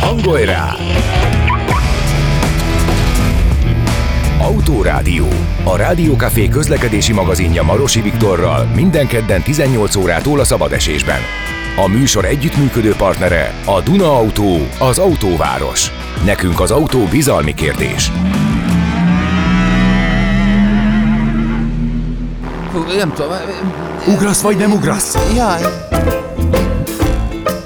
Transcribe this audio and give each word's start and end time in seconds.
Hangolj 0.00 0.44
rá! 0.44 0.74
Autórádió. 4.38 5.28
A 5.64 5.76
Rádiókafé 5.76 6.48
közlekedési 6.48 7.12
magazinja 7.12 7.62
Marosi 7.62 8.00
Viktorral 8.00 8.64
minden 8.74 9.06
kedden 9.06 9.42
18 9.42 9.96
órától 9.96 10.40
a 10.40 10.44
szabad 10.44 10.72
esésben. 10.72 11.20
A 11.76 11.88
műsor 11.88 12.24
együttműködő 12.24 12.94
partnere 12.94 13.54
a 13.64 13.80
Duna 13.80 14.16
Autó, 14.16 14.58
az 14.78 14.98
autóváros. 14.98 15.90
Nekünk 16.24 16.60
az 16.60 16.70
autó 16.70 17.04
bizalmi 17.04 17.54
kérdés. 17.54 18.12
Nem 22.96 23.12
tudom. 23.12 23.32
Ugrasz 24.06 24.40
vagy 24.40 24.56
nem 24.56 24.72
ugrasz? 24.72 25.34
Jaj. 25.34 25.60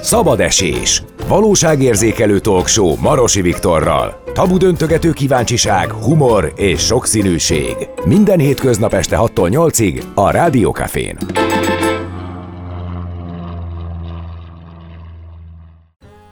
Szabad 0.01 0.39
esés. 0.39 1.03
Valóságérzékelő 1.27 2.39
talkshow 2.39 2.95
Marosi 3.01 3.41
Viktorral. 3.41 4.21
Tabu 4.33 4.57
döntögető 4.57 5.11
kíváncsiság, 5.11 5.91
humor 5.91 6.53
és 6.55 6.85
sokszínűség. 6.85 7.75
Minden 8.03 8.39
hétköznap 8.39 8.93
este 8.93 9.17
6-tól 9.19 9.49
8-ig 9.49 10.03
a 10.13 10.31
Rádiókafén. 10.31 11.17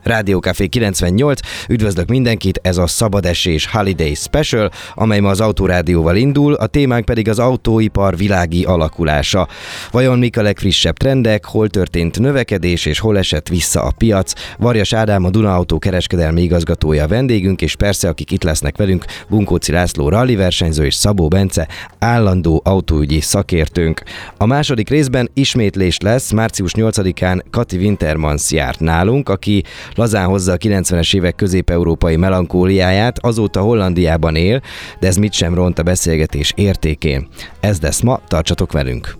Rádiókafé 0.03 0.67
98, 0.67 1.39
üdvözlök 1.67 2.09
mindenkit, 2.09 2.59
ez 2.63 2.77
a 2.77 2.87
Szabadesés 2.87 3.67
Holiday 3.67 4.13
Special, 4.13 4.71
amely 4.93 5.19
ma 5.19 5.29
az 5.29 5.41
Autorádióval 5.41 6.15
indul, 6.15 6.53
a 6.53 6.67
témánk 6.67 7.05
pedig 7.05 7.29
az 7.29 7.39
autóipar 7.39 8.17
világi 8.17 8.63
alakulása. 8.63 9.47
Vajon 9.91 10.19
mik 10.19 10.37
a 10.37 10.41
legfrissebb 10.41 10.97
trendek, 10.97 11.45
hol 11.45 11.69
történt 11.69 12.19
növekedés 12.19 12.85
és 12.85 12.99
hol 12.99 13.17
esett 13.17 13.47
vissza 13.47 13.81
a 13.83 13.91
piac? 13.97 14.33
Varjas 14.57 14.93
Ádám, 14.93 15.23
a 15.23 15.29
Duna 15.29 15.55
Autó 15.55 15.79
kereskedelmi 15.79 16.41
igazgatója 16.41 17.03
a 17.03 17.07
vendégünk, 17.07 17.61
és 17.61 17.75
persze 17.75 18.07
akik 18.07 18.31
itt 18.31 18.43
lesznek 18.43 18.77
velünk, 18.77 19.05
Bunkóci 19.29 19.71
László 19.71 20.09
rally 20.09 20.35
versenyző 20.35 20.85
és 20.85 20.95
Szabó 20.95 21.27
Bence, 21.27 21.67
állandó 21.99 22.61
autóügyi 22.63 23.19
szakértőnk. 23.19 24.03
A 24.37 24.45
második 24.45 24.89
részben 24.89 25.29
ismétlés 25.33 25.97
lesz, 25.99 26.31
március 26.31 26.71
8-án 26.75 27.41
Kati 27.49 27.77
Wintermans 27.77 28.51
járt 28.51 28.79
nálunk, 28.79 29.29
aki 29.29 29.63
lazán 29.95 30.25
hozza 30.25 30.51
a 30.51 30.57
90-es 30.57 31.15
évek 31.15 31.35
közép-európai 31.35 32.15
melankóliáját, 32.15 33.19
azóta 33.19 33.61
Hollandiában 33.61 34.35
él, 34.35 34.61
de 34.99 35.07
ez 35.07 35.17
mit 35.17 35.33
sem 35.33 35.55
ront 35.55 35.79
a 35.79 35.83
beszélgetés 35.83 36.53
értékén. 36.55 37.27
Ez 37.59 37.81
lesz 37.81 38.01
ma, 38.01 38.19
tartsatok 38.27 38.71
velünk! 38.71 39.17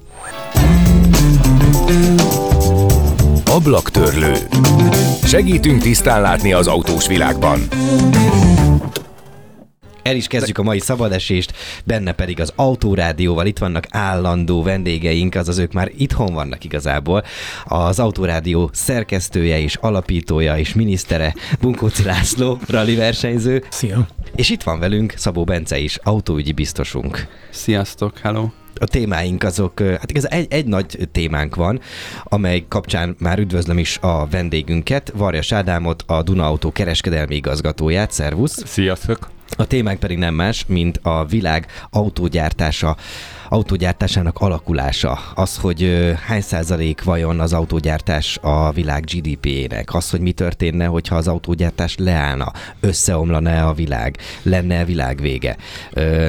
Ablaktörlő. 3.46 4.34
Segítünk 5.24 5.82
tisztán 5.82 6.22
látni 6.22 6.54
az 6.54 6.68
autós 6.68 7.08
világban. 7.08 7.60
El 10.04 10.16
is 10.16 10.28
kezdjük 10.28 10.58
a 10.58 10.64
mai 10.64 10.80
szabadesést, 10.80 11.54
benne 11.86 12.12
pedig 12.12 12.40
az 12.40 12.54
Autórádióval. 12.56 13.46
Itt 13.46 13.58
vannak 13.58 13.86
állandó 13.90 14.64
vendégeink, 14.64 15.36
azaz 15.36 15.58
ők 15.58 15.74
már 15.74 15.92
itthon 15.98 16.34
vannak 16.34 16.64
igazából. 16.64 17.24
Az 17.66 18.00
Autórádió 18.00 18.70
szerkesztője 18.74 19.60
és 19.60 19.76
alapítója 19.76 20.58
és 20.58 20.74
minisztere 20.74 21.34
Bunkóci 21.62 22.04
László, 22.04 22.60
rally 22.68 22.96
versenyző. 22.96 23.64
Szia! 23.70 24.08
És 24.36 24.50
itt 24.50 24.64
van 24.64 24.80
velünk 24.80 25.14
Szabó 25.18 25.44
Bence 25.44 25.78
is, 25.78 26.00
autóügyi 26.04 26.52
biztosunk. 26.52 27.28
Sziasztok, 27.50 28.18
hello. 28.18 28.50
A 28.76 28.86
témáink 28.86 29.44
azok, 29.44 29.80
hát 29.80 30.10
igaz, 30.10 30.32
egy, 30.32 30.48
egy 30.50 30.66
nagy 30.66 30.98
témánk 31.12 31.56
van, 31.56 31.80
amely 32.24 32.66
kapcsán 32.68 33.16
már 33.20 33.40
üdvözlöm 33.40 33.78
is 33.78 33.98
a 34.02 34.28
vendégünket, 34.28 35.12
Varjas 35.16 35.52
Ádámot, 35.52 36.04
a 36.08 36.24
Duna 36.24 36.46
Autó 36.46 36.72
kereskedelmi 36.72 37.36
igazgatóját. 37.36 38.12
Szervusz! 38.12 38.64
Sziasztok! 38.66 39.30
A 39.58 39.66
témánk 39.68 40.00
pedig 40.00 40.18
nem 40.18 40.34
más, 40.34 40.66
mint 40.68 41.00
a 41.04 41.26
világ 41.26 41.66
autógyártása, 41.90 42.98
autógyártásának 43.54 44.38
alakulása. 44.40 45.20
Az, 45.36 45.58
hogy 45.58 46.12
hány 46.28 46.42
százalék 46.42 47.04
vajon 47.04 47.40
az 47.40 47.54
autógyártás 47.54 48.40
a 48.42 48.72
világ 48.72 49.04
GDP-ének. 49.04 49.94
Az, 49.94 50.10
hogy 50.10 50.20
mi 50.20 50.32
történne, 50.32 50.86
hogyha 50.86 51.16
az 51.16 51.28
autógyártás 51.28 51.96
leállna, 51.98 52.52
összeomlana 52.80 53.68
a 53.68 53.74
világ, 53.74 54.18
lenne 54.44 54.80
a 54.80 54.86
világ 54.86 55.22
vége. 55.22 55.58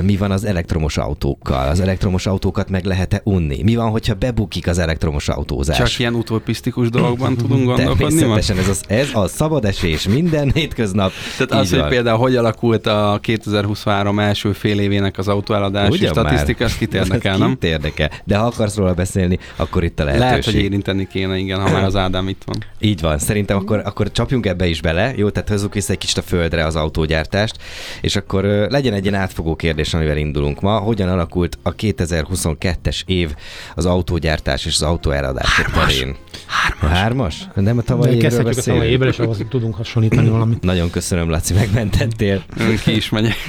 Mi 0.02 0.16
van 0.16 0.30
az 0.30 0.44
elektromos 0.44 0.96
autókkal? 0.96 1.68
Az 1.68 1.80
elektromos 1.80 2.26
autókat 2.26 2.70
meg 2.70 2.84
lehet-e 2.84 3.20
unni? 3.24 3.62
Mi 3.62 3.74
van, 3.74 3.90
hogyha 3.90 4.14
bebukik 4.14 4.66
az 4.66 4.78
elektromos 4.78 5.28
autózás? 5.28 5.76
Csak 5.76 5.98
ilyen 5.98 6.14
utopisztikus 6.14 6.90
dolgokban 6.90 7.36
tudunk 7.42 7.64
gondolkodni 7.64 8.18
Természetesen 8.18 8.58
ez, 8.58 8.68
az, 8.68 8.82
ez 8.86 9.08
a 9.12 9.28
szabad 9.28 9.64
esés 9.64 10.08
minden 10.08 10.50
hétköznap. 10.52 11.12
Tehát 11.36 11.64
az, 11.64 11.70
hogy 11.70 11.78
van. 11.78 11.88
például 11.88 12.18
hogy 12.18 12.36
alakult 12.36 12.86
a 12.86 13.18
2023 13.22 14.18
első 14.18 14.52
fél 14.52 14.78
évének 14.78 15.18
az 15.18 15.28
autóeladási 15.28 16.06
statisztika, 16.06 16.64
az 16.64 16.76
kit 16.76 16.94
érdekel, 17.14 17.38
nem? 17.38 17.48
Kit 17.50 17.64
érdekel. 17.64 18.10
De 18.24 18.36
ha 18.36 18.46
akarsz 18.46 18.76
róla 18.76 18.94
beszélni, 18.94 19.38
akkor 19.56 19.84
itt 19.84 20.00
a 20.00 20.04
lehetőség. 20.04 20.30
Lehet, 20.30 20.44
hogy 20.44 20.54
érinteni 20.54 21.06
kéne, 21.06 21.36
igen, 21.36 21.60
ha 21.60 21.70
már 21.70 21.84
az 21.84 21.96
Ádám 21.96 22.28
itt 22.28 22.42
van. 22.46 22.56
Így 22.90 23.00
van. 23.00 23.18
Szerintem 23.18 23.56
akkor, 23.56 23.82
akkor 23.84 24.12
csapjunk 24.12 24.46
ebbe 24.46 24.66
is 24.66 24.80
bele. 24.80 25.12
Jó, 25.16 25.30
tehát 25.30 25.48
hozzuk 25.48 25.74
vissza 25.74 25.92
egy 25.92 25.98
kicsit 25.98 26.18
a 26.18 26.22
földre 26.22 26.64
az 26.64 26.76
autógyártást, 26.76 27.56
és 28.00 28.16
akkor 28.16 28.44
legyen 28.44 28.92
egy 28.92 29.02
ilyen 29.06 29.20
átfogó 29.20 29.56
kérdés, 29.56 29.94
amivel 29.94 30.16
indulunk 30.16 30.60
ma. 30.60 30.78
Hogyan 30.78 31.08
alakult 31.08 31.58
a 31.62 31.74
2022-es 31.74 33.00
év 33.06 33.34
az 33.74 33.86
autógyártás 33.86 34.66
és 34.66 34.74
az 34.74 34.82
autóeladások 34.82 35.70
terén? 35.70 36.16
Hármas. 36.46 36.98
Hármas? 36.98 37.48
Nem 37.54 37.78
a 37.78 37.82
tavalyi 37.82 38.10
De 38.10 38.16
évről 38.16 38.28
kezdhetjük 38.30 38.52
a 38.52 38.56
beszélünk? 38.56 38.82
tavalyi 38.82 38.90
évvel, 38.90 39.08
és 39.08 39.18
ahhoz 39.18 39.42
tudunk 39.48 39.74
hasonlítani 39.74 40.28
valamit. 40.38 40.62
Nagyon 40.62 40.90
köszönöm, 40.90 41.30
Laci, 41.30 41.54
megmentettél. 41.54 42.44
Ki 42.84 42.96
is 42.96 43.08
megyek. 43.08 43.36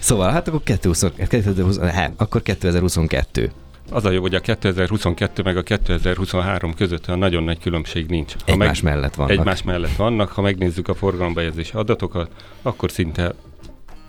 Szóval, 0.00 0.30
hát 0.30 0.48
akkor 0.48 0.62
2020, 0.62 1.04
2020, 1.28 1.78
hát, 1.78 2.12
akkor 2.16 2.42
2022. 2.42 3.52
Az 3.90 4.04
a 4.04 4.10
jó, 4.10 4.20
hogy 4.20 4.34
a 4.34 4.40
2022 4.40 5.42
meg 5.42 5.56
a 5.56 5.62
2023 5.62 6.74
között 6.74 7.08
olyan 7.08 7.20
nagyon 7.20 7.42
nagy 7.42 7.58
különbség 7.58 8.06
nincs. 8.06 8.32
Ha 8.32 8.52
Egymás 8.52 8.80
mellett 8.80 9.14
vannak. 9.14 9.32
egymás 9.32 9.62
mellett 9.62 9.96
vannak, 9.96 10.28
ha 10.28 10.42
megnézzük 10.42 10.88
a 10.88 10.94
forgalombejegyzési 10.94 11.72
adatokat, 11.74 12.30
akkor 12.62 12.90
szinte 12.90 13.34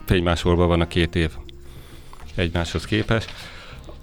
fénymásolva 0.05 0.65
van 0.65 0.81
a 0.81 0.87
két 0.87 1.15
év 1.15 1.29
egymáshoz 2.35 2.85
képest. 2.85 3.33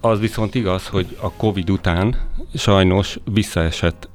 Az 0.01 0.21
viszont 0.21 0.55
igaz, 0.55 0.87
hogy 0.87 1.17
a 1.21 1.33
Covid 1.33 1.71
után 1.71 2.17
sajnos 2.55 3.19
visszaesett 3.25 4.09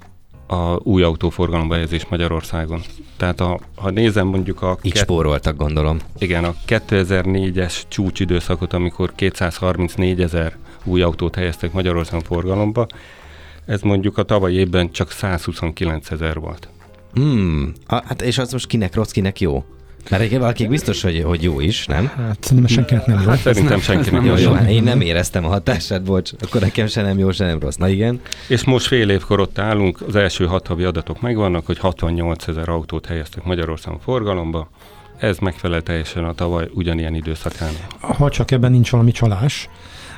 a 0.47 0.75
új 0.83 1.03
autóforgalombejegyzés 1.03 2.05
Magyarországon. 2.05 2.81
Tehát 3.17 3.39
a, 3.39 3.59
ha 3.75 3.89
nézem 3.89 4.27
mondjuk 4.27 4.61
a... 4.61 4.77
Így 4.81 4.95
spóroltak, 4.95 5.57
gondolom. 5.57 5.97
Igen, 6.17 6.43
a 6.43 6.55
2004-es 6.67 7.81
csúcsidőszakot, 7.87 8.73
amikor 8.73 9.13
234 9.15 10.21
ezer 10.21 10.55
új 10.83 11.01
autót 11.01 11.35
helyeztek 11.35 11.73
Magyarországon 11.73 12.21
forgalomba, 12.21 12.87
ez 13.65 13.81
mondjuk 13.81 14.17
a 14.17 14.23
tavalyi 14.23 14.55
évben 14.55 14.91
csak 14.91 15.11
129 15.11 16.11
ezer 16.11 16.39
volt. 16.39 16.67
Hmm, 17.13 17.73
a, 17.87 17.95
hát 18.05 18.21
és 18.21 18.37
az 18.37 18.51
most 18.51 18.67
kinek 18.67 18.95
rossz, 18.95 19.11
kinek 19.11 19.39
jó? 19.39 19.63
Mert 20.09 20.23
egy 20.23 20.37
valakik 20.37 20.69
biztos, 20.69 21.01
hogy, 21.01 21.23
hogy 21.25 21.43
jó 21.43 21.59
is, 21.59 21.85
nem? 21.85 22.07
Hát 22.07 22.37
szerintem 22.39 22.67
senkinek 22.67 23.05
nem 23.05 23.21
jó. 23.21 23.29
Hát 23.29 23.39
szerintem 23.39 23.79
senkinek 23.79 24.11
nem 24.21 24.25
jó, 24.25 24.35
jó. 24.37 24.51
hát 24.51 24.69
én 24.69 24.83
nem 24.83 25.01
éreztem 25.01 25.45
a 25.45 25.47
hatását, 25.47 26.03
bocs, 26.03 26.31
akkor 26.39 26.61
nekem 26.61 26.87
se 26.87 27.01
nem 27.01 27.19
jó, 27.19 27.31
se 27.31 27.45
nem 27.45 27.59
rossz. 27.59 27.75
Na 27.75 27.87
igen. 27.87 28.21
És 28.47 28.63
most 28.63 28.87
fél 28.87 29.09
évkor 29.09 29.39
ott 29.39 29.59
állunk, 29.59 30.01
az 30.07 30.15
első 30.15 30.45
hat 30.45 30.67
havi 30.67 30.83
adatok 30.83 31.21
megvannak, 31.21 31.65
hogy 31.65 31.79
68 31.79 32.47
ezer 32.47 32.69
autót 32.69 33.05
helyeztek 33.05 33.43
Magyarországon 33.43 33.99
forgalomba. 33.99 34.69
Ez 35.17 35.37
megfelel 35.37 35.81
teljesen 35.81 36.23
a 36.23 36.33
tavaly 36.33 36.69
ugyanilyen 36.73 37.15
időszakának. 37.15 37.87
Ha 37.99 38.29
csak 38.29 38.51
ebben 38.51 38.71
nincs 38.71 38.91
valami 38.91 39.11
csalás, 39.11 39.69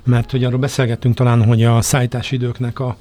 mert 0.03 0.31
hogy 0.31 0.43
arról 0.43 0.59
beszélgettünk 0.59 1.15
talán, 1.15 1.43
hogy 1.43 1.63
a 1.63 1.81
szállítási 1.81 2.35
időknek 2.35 2.79
a, 2.79 2.97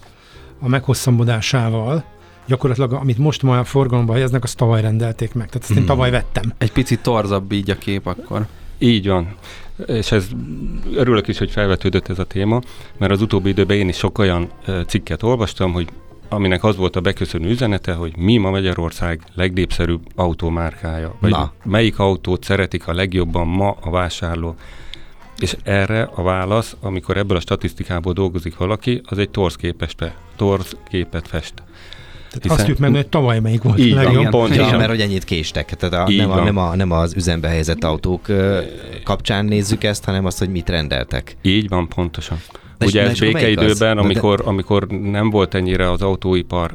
a 0.61 0.69
meghosszabbodásával 0.69 2.05
gyakorlatilag, 2.47 2.93
amit 2.93 3.19
most 3.19 3.43
ma 3.43 3.59
a 3.59 3.65
forgalomba 3.65 4.13
helyeznek, 4.13 4.43
azt 4.43 4.57
tavaly 4.57 4.81
rendelték 4.81 5.35
meg. 5.35 5.49
Tehát 5.49 5.71
ezt 5.71 5.79
én 5.79 5.85
tavaly 5.87 6.11
vettem. 6.11 6.53
Egy 6.59 6.73
picit 6.73 7.01
torzabb 7.01 7.53
így 7.53 7.71
a 7.71 7.79
kép 7.79 8.07
akkor. 8.07 8.47
Így 8.79 9.09
van. 9.09 9.35
És 9.87 10.13
ez 10.13 10.27
örülök 10.95 11.29
is, 11.29 11.39
hogy 11.39 11.51
felvetődött 11.51 12.09
ez 12.09 12.19
a 12.19 12.25
téma, 12.25 12.61
mert 12.99 13.13
az 13.13 13.23
utóbbi 13.23 13.49
időben 13.49 13.77
én 13.77 13.89
is 13.89 13.97
sok 13.97 14.19
olyan 14.19 14.51
cikket 14.87 15.23
olvastam, 15.23 15.73
hogy 15.73 15.89
aminek 16.29 16.65
az 16.65 16.77
volt 16.77 16.97
a 16.97 17.01
beköszönő 17.01 17.49
üzenete, 17.49 17.93
hogy 17.93 18.17
mi 18.17 18.37
ma 18.37 18.51
Magyarország 18.51 19.23
legnépszerűbb 19.35 20.01
autómárkája. 20.15 21.15
Vagy 21.21 21.31
Na. 21.31 21.53
melyik 21.65 21.99
autót 21.99 22.45
szeretik 22.45 22.89
a 22.89 22.95
legjobban 22.95 23.47
ma 23.47 23.77
a 23.81 23.91
vásárló. 23.91 24.55
És 25.39 25.57
erre 25.63 26.03
a 26.15 26.23
válasz, 26.23 26.77
amikor 26.81 27.17
ebből 27.17 27.37
a 27.37 27.41
statisztikából 27.41 28.13
dolgozik 28.13 28.57
valaki, 28.57 29.01
az 29.05 29.19
egy 29.19 29.31
torz, 29.31 29.57
képeste, 29.57 30.17
torz 30.37 30.77
képet 30.89 31.29
fest. 31.29 31.55
Tehát 32.41 32.59
azt 32.59 32.69
jut 32.69 32.79
meg, 32.79 32.95
hogy 32.95 33.07
tavaly 33.07 33.41
melyik 33.41 33.63
volt 33.63 33.79
Így 33.79 33.93
a 33.93 33.95
legjobb. 33.95 34.15
igen. 34.19 34.31
pontosan. 34.31 34.65
Igen, 34.67 34.77
mert 34.79 34.91
hogy 34.91 35.01
ennyit 35.01 35.25
késtek. 35.25 35.75
Tehát 35.75 36.09
a, 36.09 36.13
nem, 36.13 36.31
a, 36.31 36.43
nem, 36.43 36.57
a, 36.57 36.75
nem 36.77 36.91
az 36.91 37.15
üzembe 37.17 37.49
helyezett 37.49 37.85
autók 37.85 38.27
kapcsán 39.05 39.45
nézzük 39.45 39.85
ezt, 39.85 40.05
hanem 40.05 40.25
azt, 40.25 40.39
hogy 40.39 40.49
mit 40.51 40.69
rendeltek. 40.69 41.37
Így 41.43 41.69
van, 41.69 41.89
pontosan. 41.89 42.37
És- 42.79 42.87
Ugye 42.89 43.03
ez 43.03 43.19
békeidőben, 43.19 43.95
Na 43.95 44.01
de- 44.03 44.09
amikor, 44.09 44.43
amikor 44.45 44.87
nem 44.87 45.31
volt 45.31 45.55
ennyire 45.55 45.91
az 45.91 46.03
autóipar 46.03 46.75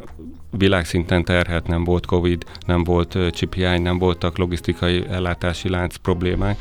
világszinten 0.58 1.24
terhet, 1.24 1.68
nem 1.68 1.84
volt 1.84 2.06
Covid, 2.06 2.44
nem 2.68 2.84
volt 2.84 3.18
csiphiány, 3.32 3.82
nem 3.82 3.98
voltak 3.98 4.38
logisztikai 4.38 5.04
ellátási 5.10 5.70
lánc 5.70 5.96
problémák, 5.96 6.58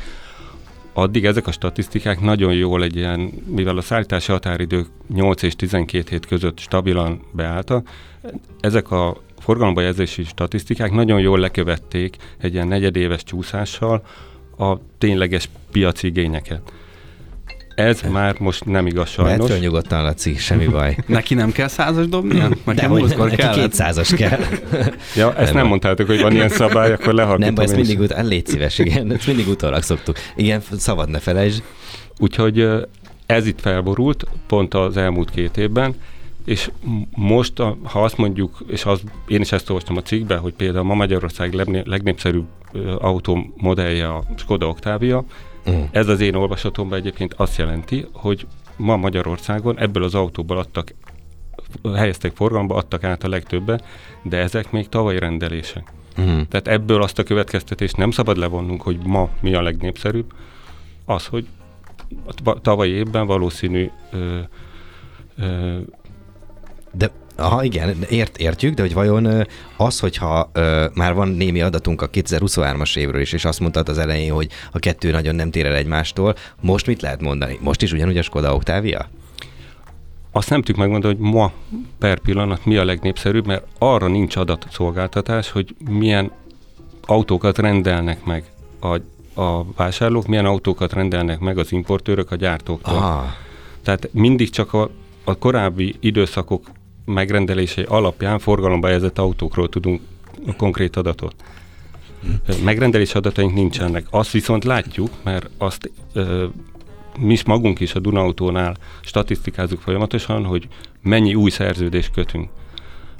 addig 0.99 1.25
ezek 1.25 1.47
a 1.47 1.51
statisztikák 1.51 2.19
nagyon 2.19 2.53
jól 2.53 2.83
egy 2.83 2.95
ilyen, 2.95 3.19
mivel 3.45 3.77
a 3.77 3.81
szállítási 3.81 4.31
határidők 4.31 4.87
8 5.13 5.41
és 5.41 5.55
12 5.55 6.03
hét 6.09 6.25
között 6.25 6.59
stabilan 6.59 7.21
beálltak, 7.31 7.89
ezek 8.59 8.91
a 8.91 9.17
forgalomba 9.39 9.81
jelzési 9.81 10.23
statisztikák 10.23 10.91
nagyon 10.91 11.19
jól 11.19 11.39
lekövették 11.39 12.15
egy 12.37 12.53
ilyen 12.53 12.67
negyedéves 12.67 13.23
csúszással 13.23 14.03
a 14.57 14.77
tényleges 14.97 15.49
piaci 15.71 16.07
igényeket. 16.07 16.71
Ez 17.79 18.01
már 18.01 18.35
most 18.39 18.65
nem 18.65 18.87
igaz 18.87 19.09
sajnos. 19.09 19.47
Lehet 19.47 19.63
nyugodtan, 19.63 20.03
Laci, 20.03 20.35
semmi 20.35 20.67
baj. 20.77 20.97
Neki 21.05 21.33
nem 21.33 21.51
kell 21.51 21.67
százas 21.67 22.07
dobnia? 22.07 22.49
De 22.65 22.87
hogy 22.87 23.15
neki 23.17 23.59
kétszázas 23.59 24.13
kell. 24.13 24.39
ja, 25.15 25.35
ezt 25.35 25.45
nem, 25.45 25.55
nem 25.55 25.67
mondtátok, 25.67 26.07
hogy 26.07 26.21
van 26.21 26.33
ilyen 26.33 26.49
szabály, 26.49 26.91
akkor 26.91 27.13
lehallgatom. 27.19 27.45
Nem 27.45 27.53
baj, 27.53 27.65
ezt 27.65 27.75
mindig, 27.75 27.99
ut- 27.99 28.21
légy 28.21 28.45
szíves, 28.45 28.79
igen, 28.79 29.13
ezt 29.13 29.27
mindig 29.27 29.47
utólag 29.47 29.83
szoktuk. 29.83 30.17
Igen, 30.35 30.61
szabad 30.77 31.09
ne 31.09 31.19
felejtsd. 31.19 31.63
Úgyhogy 32.17 32.67
ez 33.25 33.47
itt 33.47 33.61
felborult 33.61 34.25
pont 34.47 34.73
az 34.73 34.97
elmúlt 34.97 35.29
két 35.29 35.57
évben, 35.57 35.95
és 36.45 36.71
most, 37.15 37.53
ha 37.83 38.03
azt 38.03 38.17
mondjuk, 38.17 38.63
és 38.67 38.85
az, 38.85 39.01
én 39.27 39.41
is 39.41 39.51
ezt 39.51 39.69
olvastam 39.69 39.97
a 39.97 40.01
cikkbe, 40.01 40.35
hogy 40.35 40.53
például 40.53 40.85
ma 40.85 40.93
Magyarország 40.93 41.53
legnépszerűbb 41.85 42.47
automodellje 42.99 44.07
a 44.07 44.23
Skoda 44.37 44.67
Octavia, 44.67 45.25
uh. 45.65 45.87
ez 45.91 46.07
az 46.07 46.19
én 46.19 46.35
olvasatomban 46.35 46.99
egyébként 46.99 47.33
azt 47.33 47.57
jelenti, 47.57 48.05
hogy 48.13 48.47
ma 48.77 48.95
Magyarországon 48.95 49.79
ebből 49.79 50.03
az 50.03 50.15
autóból 50.15 50.57
adtak, 50.57 50.93
helyeztek 51.95 52.35
forgalomba, 52.35 52.75
adtak 52.75 53.03
át 53.03 53.23
a 53.23 53.29
legtöbbet, 53.29 53.85
de 54.23 54.37
ezek 54.37 54.71
még 54.71 54.89
tavalyi 54.89 55.19
rendelések. 55.19 55.91
Uh-huh. 56.17 56.47
Tehát 56.47 56.67
ebből 56.67 57.01
azt 57.01 57.19
a 57.19 57.23
következtetést 57.23 57.97
nem 57.97 58.11
szabad 58.11 58.37
levonnunk, 58.37 58.81
hogy 58.81 58.97
ma 59.05 59.29
mi 59.41 59.53
a 59.53 59.61
legnépszerűbb, 59.61 60.33
az, 61.05 61.25
hogy 61.25 61.47
tavalyi 62.61 62.91
évben 62.91 63.25
valószínű 63.25 63.89
ö, 64.11 64.39
ö, 65.37 65.77
de 66.91 67.11
Aha, 67.39 67.63
igen, 67.63 68.03
ért, 68.09 68.37
értjük, 68.37 68.73
de 68.73 68.81
hogy 68.81 68.93
vajon 68.93 69.47
az, 69.77 69.99
hogyha 69.99 70.49
ö, 70.53 70.85
már 70.93 71.13
van 71.13 71.27
némi 71.27 71.61
adatunk 71.61 72.01
a 72.01 72.09
2023-as 72.09 72.97
évről 72.97 73.21
is, 73.21 73.33
és 73.33 73.45
azt 73.45 73.59
mondtad 73.59 73.89
az 73.89 73.97
elején, 73.97 74.33
hogy 74.33 74.47
a 74.71 74.79
kettő 74.79 75.11
nagyon 75.11 75.35
nem 75.35 75.51
tér 75.51 75.65
el 75.65 75.75
egymástól, 75.75 76.35
most 76.61 76.85
mit 76.85 77.01
lehet 77.01 77.21
mondani? 77.21 77.59
Most 77.61 77.81
is 77.81 77.91
ugyanúgy 77.91 78.17
a 78.17 78.21
Skoda 78.21 78.55
Octavia? 78.55 79.09
Azt 80.31 80.49
nem 80.49 80.59
tudjuk 80.59 80.77
megmondani, 80.77 81.15
hogy 81.15 81.23
ma 81.31 81.51
per 81.99 82.19
pillanat 82.19 82.65
mi 82.65 82.77
a 82.77 82.85
legnépszerűbb, 82.85 83.45
mert 83.45 83.65
arra 83.77 84.07
nincs 84.07 84.35
adatszolgáltatás, 84.35 85.51
hogy 85.51 85.75
milyen 85.89 86.31
autókat 87.05 87.57
rendelnek 87.57 88.25
meg 88.25 88.43
a, 88.79 88.95
a 89.41 89.65
vásárlók, 89.75 90.27
milyen 90.27 90.45
autókat 90.45 90.93
rendelnek 90.93 91.39
meg 91.39 91.57
az 91.57 91.71
importőrök 91.71 92.31
a 92.31 92.35
gyártóktól. 92.35 92.97
Ah. 92.97 93.23
Tehát 93.83 94.09
mindig 94.13 94.49
csak 94.49 94.73
a, 94.73 94.89
a 95.23 95.37
korábbi 95.37 95.95
időszakok 95.99 96.69
megrendelései 97.13 97.83
alapján 97.87 98.39
forgalomba 98.39 98.87
helyezett 98.87 99.17
autókról 99.17 99.69
tudunk 99.69 100.01
konkrét 100.57 100.95
adatot. 100.95 101.35
Megrendelés 102.63 103.15
adataink 103.15 103.53
nincsenek. 103.53 104.05
Azt 104.09 104.31
viszont 104.31 104.63
látjuk, 104.63 105.09
mert 105.23 105.49
azt 105.57 105.91
ö, 106.13 106.45
mi 107.19 107.33
is 107.33 107.43
magunk 107.43 107.79
is 107.79 107.95
a 107.95 107.99
Dunautónál 107.99 108.77
statisztikázunk 109.01 109.81
folyamatosan, 109.81 110.45
hogy 110.45 110.67
mennyi 111.01 111.35
új 111.35 111.49
szerződést 111.49 112.11
kötünk. 112.11 112.49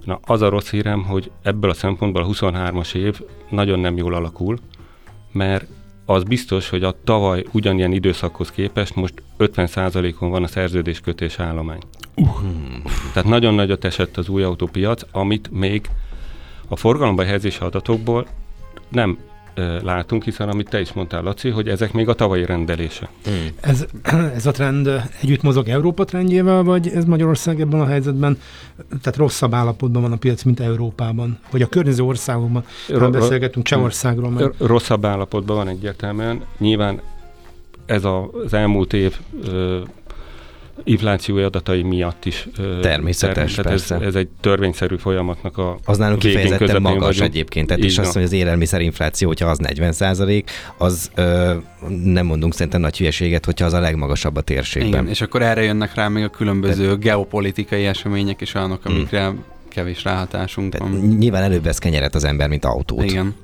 Na, 0.06 0.20
az 0.24 0.42
a 0.42 0.50
rossz 0.50 0.70
hírem, 0.70 1.04
hogy 1.04 1.32
ebből 1.44 1.70
a 1.70 1.74
szempontból 1.74 2.24
a 2.24 2.28
23-as 2.28 2.96
év 2.96 3.22
nagyon 3.50 3.80
nem 3.80 3.98
jól 3.98 4.14
alakul, 4.14 4.58
mert 5.32 5.68
az 6.06 6.24
biztos, 6.24 6.70
hogy 6.70 6.84
a 6.84 6.96
tavaly 7.04 7.46
ugyanilyen 7.52 7.92
időszakhoz 7.92 8.52
képest 8.52 8.96
most 8.96 9.14
50%-on 9.38 10.30
van 10.30 10.44
a 10.44 10.48
szerződéskötés 10.48 11.40
állomány. 11.40 11.82
Uh. 12.20 12.30
Tehát 13.14 13.30
nagyon 13.30 13.54
nagyot 13.54 13.86
esett 13.86 14.18
az 14.18 14.30
új 14.30 14.44
autópiac, 14.44 15.02
amit 15.12 15.50
még 15.52 15.90
a 16.68 16.76
forgalomba 16.76 17.24
helyezési 17.24 17.60
adatokból 17.62 18.28
nem 18.90 19.18
látunk, 19.82 20.24
hiszen 20.24 20.50
amit 20.50 20.70
te 20.70 20.80
is 20.80 20.94
mondtál, 20.94 21.22
Laci, 21.24 21.50
hogy 21.50 21.68
ezek 21.68 21.94
még 21.94 22.08
a 22.08 22.14
tavalyi 22.14 22.46
rendelése. 22.46 23.10
Hmm. 23.24 23.48
Ez, 23.62 23.86
ez 24.36 24.46
a 24.46 24.52
trend 24.52 24.90
együtt 25.22 25.42
mozog 25.42 25.68
Európa 25.68 26.06
trendjével, 26.06 26.64
vagy 26.64 26.88
ez 26.88 27.06
Magyarország 27.06 27.62
ebben 27.62 27.80
a 27.80 27.86
helyzetben, 27.86 28.38
tehát 28.90 29.16
rosszabb 29.16 29.54
állapotban 29.54 30.02
van 30.02 30.12
a 30.12 30.16
piac, 30.16 30.44
mint 30.44 30.60
Európában, 30.60 31.40
vagy 31.52 31.62
a 31.62 31.68
környező 31.68 32.04
országokban, 32.04 32.64
ro- 32.88 33.12
beszélgetünk 33.12 33.66
Csehországról. 33.66 34.30
Meg. 34.30 34.54
Rosszabb 34.58 35.06
állapotban 35.06 35.56
van 35.56 35.68
egyértelműen. 35.68 36.42
Nyilván 36.58 37.02
ez 37.86 38.04
a, 38.04 38.30
az 38.46 38.54
elmúlt 38.54 38.94
év 38.94 39.16
ö, 39.44 39.80
inflációi 40.84 41.42
adatai 41.42 41.82
miatt 41.82 42.26
is. 42.26 42.48
Természetes, 42.82 43.54
term, 43.54 43.68
persze. 43.68 43.96
Ez, 43.96 44.02
ez 44.02 44.16
egy 44.16 44.28
törvényszerű 44.42 44.96
folyamatnak 44.96 45.58
a 45.58 45.78
Az 45.86 45.98
nálunk 45.98 46.20
kifejezetten 46.20 46.82
magas 46.82 47.02
vagyunk. 47.02 47.34
egyébként. 47.34 47.68
Tehát 47.68 47.84
is 47.84 47.98
azt 47.98 47.98
mondja, 47.98 48.22
hogy 48.22 48.24
az 48.32 48.46
élelmiszerinfláció, 48.46 49.28
hogyha 49.28 49.50
az 49.50 49.58
40 49.58 49.92
százalék, 49.92 50.50
az 50.78 51.12
ö, 51.16 51.54
nem 52.04 52.26
mondunk 52.26 52.54
szerintem 52.54 52.82
nagy 52.82 52.98
hülyeséget, 52.98 53.46
hogyha 53.46 53.66
az 53.66 53.74
a 53.74 53.80
legmagasabb 53.80 54.36
a 54.36 54.42
térségben. 54.42 54.90
Igen, 54.90 55.08
és 55.08 55.22
akkor 55.22 55.42
erre 55.42 55.64
jönnek 55.64 55.94
rá 55.94 56.08
még 56.08 56.24
a 56.24 56.30
különböző 56.30 56.88
De... 56.88 56.96
geopolitikai 56.96 57.86
események 57.86 58.42
és 58.42 58.54
olyanok, 58.54 58.84
hmm. 58.84 58.96
amikre 58.96 59.26
hmm. 59.26 59.44
kevés 59.70 60.04
ráhatásunk 60.04 60.78
van. 60.78 60.92
Nyilván 60.92 61.44
előbb 61.44 61.64
vesz 61.64 61.78
kenyeret 61.78 62.16
az 62.16 62.24
ember, 62.24 62.50
mint 62.50 62.66
autót. 62.66 63.04
Igen. 63.04 63.36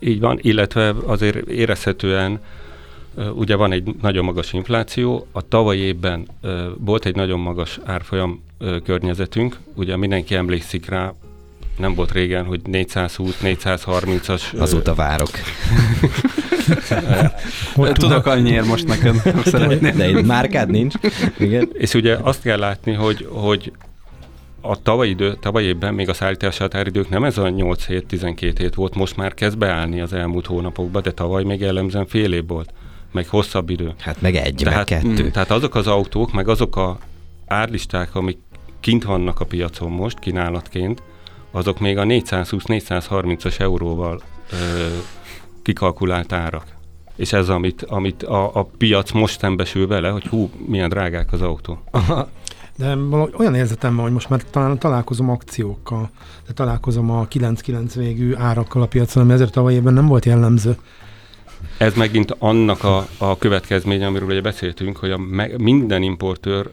Így 0.00 0.20
van, 0.20 0.38
illetve 0.42 0.94
azért 1.06 1.48
érezhetően 1.48 2.40
Ugye 3.34 3.56
van 3.56 3.72
egy 3.72 3.94
nagyon 4.02 4.24
magas 4.24 4.52
infláció, 4.52 5.26
a 5.32 5.48
tavalyi 5.48 5.80
évben 5.80 6.28
volt 6.78 7.06
egy 7.06 7.14
nagyon 7.14 7.40
magas 7.40 7.78
árfolyam 7.84 8.42
környezetünk, 8.84 9.58
ugye 9.74 9.96
mindenki 9.96 10.34
emlékszik 10.34 10.88
rá, 10.88 11.12
nem 11.78 11.94
volt 11.94 12.12
régen, 12.12 12.44
hogy 12.44 12.60
420-430-as... 12.64 14.58
Azóta 14.58 14.94
várok. 14.94 15.30
Tudok 17.92 18.26
annyiért 18.26 18.66
most 18.66 18.86
neked, 18.86 19.14
szeretném. 19.44 19.96
De 19.96 20.04
egy 20.04 20.24
márkád 20.24 20.70
nincs. 20.70 20.94
Igen. 21.38 21.68
És 21.72 21.94
ugye 21.94 22.16
azt 22.22 22.42
kell 22.42 22.58
látni, 22.58 22.92
hogy, 22.92 23.26
hogy 23.30 23.72
a 24.60 24.82
tavalyi, 24.82 25.10
idő, 25.10 25.36
tavalyi 25.40 25.66
évben 25.66 25.94
még 25.94 26.08
a 26.08 26.14
szállítási 26.14 26.58
határidők 26.58 27.08
nem 27.08 27.24
ez 27.24 27.38
a 27.38 27.48
8 27.48 27.86
hét, 27.86 28.06
12 28.06 28.62
hét 28.62 28.74
volt, 28.74 28.94
most 28.94 29.16
már 29.16 29.34
kezd 29.34 29.58
beállni 29.58 30.00
az 30.00 30.12
elmúlt 30.12 30.46
hónapokban, 30.46 31.02
de 31.02 31.10
tavaly 31.10 31.44
még 31.44 31.60
jellemzően 31.60 32.06
fél 32.06 32.32
év 32.32 32.46
volt 32.46 32.72
meg 33.14 33.28
hosszabb 33.28 33.70
idő. 33.70 33.94
Hát 33.98 34.20
meg 34.20 34.36
egy, 34.36 34.54
tehát, 34.54 34.90
meg 34.90 35.00
kettő. 35.00 35.24
Mm, 35.24 35.28
tehát 35.28 35.50
azok 35.50 35.74
az 35.74 35.86
autók, 35.86 36.32
meg 36.32 36.48
azok 36.48 36.76
a 36.76 36.98
árlisták, 37.46 38.14
amik 38.14 38.38
kint 38.80 39.04
vannak 39.04 39.40
a 39.40 39.44
piacon 39.44 39.90
most 39.90 40.18
kínálatként, 40.18 41.02
azok 41.50 41.80
még 41.80 41.98
a 41.98 42.02
420-430-as 42.04 43.60
euróval 43.60 44.20
ö, 44.52 44.56
kikalkulált 45.62 46.32
árak. 46.32 46.64
És 47.16 47.32
ez, 47.32 47.48
amit, 47.48 47.82
amit 47.82 48.22
a, 48.22 48.56
a 48.56 48.62
piac 48.78 49.10
most 49.10 49.38
szembesül 49.38 49.86
vele, 49.86 50.08
hogy 50.08 50.26
hú, 50.26 50.50
milyen 50.66 50.88
drágák 50.88 51.32
az 51.32 51.42
autó. 51.42 51.78
De 52.76 52.96
olyan 53.36 53.54
érzetem 53.54 53.94
van, 53.94 54.04
hogy 54.04 54.12
most 54.12 54.28
már 54.28 54.42
talán 54.50 54.78
találkozom 54.78 55.30
akciókkal, 55.30 56.10
de 56.46 56.52
találkozom 56.52 57.10
a 57.10 57.26
9-9 57.28 57.92
végű 57.94 58.34
árakkal 58.34 58.82
a 58.82 58.86
piacon, 58.86 59.22
ami 59.22 59.32
ezért 59.32 59.52
tavaly 59.52 59.74
évben 59.74 59.92
nem 59.92 60.06
volt 60.06 60.24
jellemző. 60.24 60.76
Ez 61.78 61.94
megint 61.94 62.36
annak 62.38 62.84
a, 62.84 63.06
a 63.18 63.38
következménye, 63.38 64.06
amiről 64.06 64.28
ugye 64.28 64.40
beszéltünk, 64.40 64.96
hogy 64.96 65.10
a, 65.10 65.18
me, 65.18 65.48
minden 65.58 66.02
importőr 66.02 66.70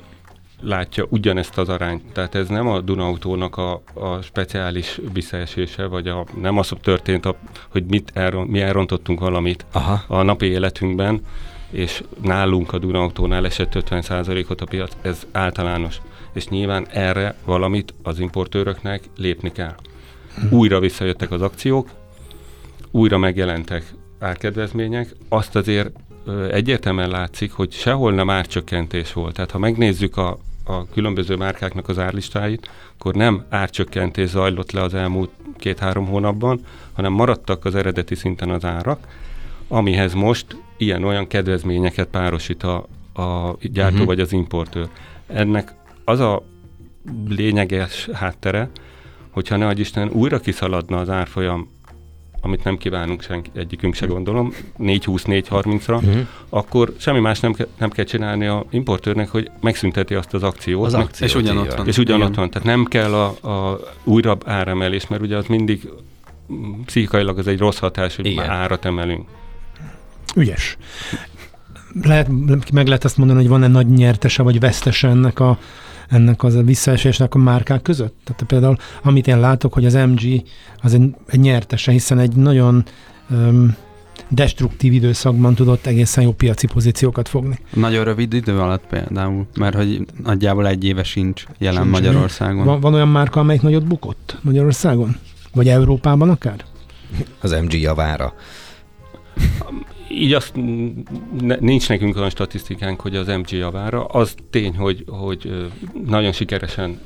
látja 0.62 1.06
ugyanezt 1.10 1.58
az 1.58 1.70
arányt. 1.70 2.04
Tehát 2.14 2.36
ez 2.36 2.48
nem 2.48 2.68
a 2.68 2.82
Dunautónak 2.82 3.58
a, 3.58 3.82
a 3.94 4.22
speciális 4.22 5.00
visszaesése, 5.14 5.86
vagy 5.86 6.08
a, 6.08 6.26
nem 6.42 6.58
az 6.58 6.74
történt, 6.82 7.26
a, 7.26 7.36
hogy 7.70 7.84
mit 7.86 8.12
elron, 8.14 8.48
mi 8.48 8.62
elrontottunk 8.62 9.20
valamit 9.20 9.66
Aha. 9.72 10.04
a 10.08 10.22
napi 10.22 10.46
életünkben, 10.46 11.22
és 11.70 12.04
nálunk 12.22 12.74
a 12.74 12.78
Dunautónál 12.78 13.46
esett 13.46 13.74
50%-ot 13.76 14.62
a 14.62 14.66
piac, 14.66 14.92
ez 15.02 15.28
általános. 15.32 16.02
És 16.34 16.48
nyilván 16.48 16.88
erre 16.88 17.36
valamit 17.46 17.94
az 18.04 18.20
importőröknek 18.20 19.04
lépni 19.18 19.52
kell. 19.52 19.76
Hm. 20.36 20.56
Újra 20.56 20.80
visszajöttek 20.80 21.32
az 21.32 21.42
akciók, 21.42 21.90
újra 22.92 23.18
megjelentek 23.18 23.84
árkedvezmények, 24.22 25.16
azt 25.30 25.56
azért 25.56 25.90
egyértelműen 26.52 27.10
látszik, 27.10 27.52
hogy 27.52 27.72
sehol 27.72 28.14
nem 28.14 28.30
árcsökkentés 28.30 29.14
volt. 29.14 29.34
Tehát 29.34 29.52
ha 29.52 29.58
megnézzük 29.58 30.18
a, 30.18 30.38
a 30.64 30.88
különböző 30.88 31.36
márkáknak 31.36 31.90
az 31.90 32.00
árlistáit, 32.00 32.70
akkor 32.98 33.16
nem 33.16 33.46
árcsökkentés 33.50 34.30
zajlott 34.30 34.72
le 34.72 34.82
az 34.82 34.94
elmúlt 34.94 35.30
két-három 35.58 36.06
hónapban, 36.06 36.60
hanem 36.94 37.14
maradtak 37.14 37.66
az 37.66 37.76
eredeti 37.76 38.16
szinten 38.16 38.50
az 38.50 38.66
árak, 38.66 39.08
amihez 39.68 40.14
most 40.14 40.46
ilyen-olyan 40.78 41.28
kedvezményeket 41.28 42.08
párosít 42.08 42.64
a, 42.64 42.76
a 43.14 43.56
gyártó 43.62 43.94
uh-huh. 43.94 44.08
vagy 44.08 44.20
az 44.20 44.34
importőr. 44.34 44.90
Ennek 45.28 45.74
az 46.06 46.20
a 46.20 46.44
lényeges 47.28 48.10
háttere, 48.14 48.70
hogyha 49.30 49.56
ne 49.58 49.72
Isten 49.74 50.10
újra 50.10 50.40
kiszaladna 50.40 51.00
az 51.00 51.10
árfolyam 51.10 51.70
amit 52.42 52.64
nem 52.64 52.78
kívánunk 52.78 53.22
senki, 53.22 53.50
egyikünk 53.56 53.94
se 53.94 54.06
gondolom, 54.06 54.54
4-20-4-30-ra, 54.80 55.96
uh-huh. 55.96 56.28
akkor 56.50 56.94
semmi 56.98 57.20
más 57.20 57.40
nem, 57.40 57.54
ke- 57.54 57.68
nem 57.78 57.90
kell 57.90 58.06
csinálni 58.06 58.46
a 58.46 58.66
importőrnek, 58.70 59.30
hogy 59.30 59.52
megszünteti 59.62 60.14
azt 60.14 60.34
az 60.34 60.44
akciót. 60.44 60.86
Az 60.86 60.94
meg- 60.94 61.02
akciót, 61.02 61.30
és 61.30 61.36
ugyanott 61.36 61.74
van. 61.74 61.88
és 61.88 61.98
ugyanott 61.98 62.36
van. 62.36 62.50
Tehát 62.50 62.68
nem 62.68 62.86
kell 62.86 63.14
a, 63.14 63.50
a 63.50 63.80
újra 64.04 64.38
áremelés, 64.46 65.08
mert 65.08 65.22
ugye 65.22 65.38
az 65.38 65.46
mindig 65.46 65.90
mm, 66.54 66.82
pszichikailag 66.86 67.38
az 67.38 67.48
egy 67.48 67.60
rossz 67.60 67.78
hatás, 67.78 68.16
hogy 68.16 68.26
Igen. 68.26 68.46
már 68.46 68.56
árat 68.56 68.86
emelünk. 68.86 69.30
Ügyes. 70.36 70.78
Lehet, 72.02 72.28
meg 72.74 72.86
lehet 72.86 73.04
azt 73.04 73.18
mondani, 73.18 73.40
hogy 73.40 73.50
van-e 73.50 73.68
nagy 73.68 73.88
nyertese 73.88 74.44
vagy 74.44 74.60
vesztese 74.60 75.08
ennek 75.08 75.40
a 75.40 75.58
ennek 76.12 76.44
az 76.44 76.56
a 76.56 76.62
visszaesésnek 76.62 77.36
a 77.36 77.38
márkák 77.38 77.82
között? 77.82 78.16
Tehát 78.24 78.44
például, 78.44 78.76
amit 79.04 79.28
én 79.28 79.40
látok, 79.40 79.74
hogy 79.74 79.86
az 79.86 79.94
MG 79.94 80.44
az 80.82 80.94
egy, 80.94 81.16
egy 81.28 81.40
nyertese, 81.40 81.92
hiszen 81.92 82.20
egy 82.20 82.36
nagyon 82.36 82.86
um, 83.30 83.76
destruktív 84.30 84.94
időszakban 84.94 85.56
tudott 85.56 85.86
egészen 85.86 86.24
jó 86.24 86.32
piaci 86.32 86.68
pozíciókat 86.68 87.28
fogni. 87.28 87.60
Nagyon 87.74 88.04
rövid 88.04 88.34
idő 88.34 88.60
alatt 88.60 88.88
például, 88.90 89.46
mert 89.58 89.76
hogy 89.76 90.06
nagyjából 90.24 90.68
egy 90.68 90.84
éve 90.84 91.04
sincs 91.04 91.44
jelen 91.58 91.82
Sincs, 91.82 91.96
Magyarországon. 91.96 92.66
Van, 92.66 92.80
van 92.80 92.94
olyan 92.94 93.08
márka, 93.08 93.40
amelyik 93.40 93.62
nagyot 93.62 93.88
bukott 93.88 94.38
Magyarországon? 94.42 95.16
Vagy 95.54 95.70
Európában 95.70 96.30
akár? 96.30 96.66
Az 97.42 97.52
MG 97.52 97.74
javára. 97.74 98.34
Így 100.14 100.34
azt 100.34 100.56
nincs 101.60 101.90
nekünk 101.90 102.16
olyan 102.16 102.30
statisztikánk, 102.30 103.02
hogy 103.02 103.16
az 103.16 103.28
MG 103.28 103.52
javára. 103.52 104.06
Az 104.06 104.36
tény, 104.50 104.76
hogy, 104.76 105.04
hogy 105.08 105.70
nagyon 106.06 106.32
sikeresen, 106.32 107.00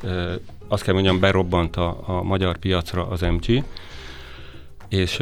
azt 0.68 0.84
kell 0.84 0.94
mondjam, 0.94 1.20
berobbant 1.20 1.76
a, 1.76 2.04
a 2.06 2.24
magyar 2.24 2.58
piacra 2.58 3.08
az 3.08 3.22
MG, 3.22 3.64
és 4.90 5.20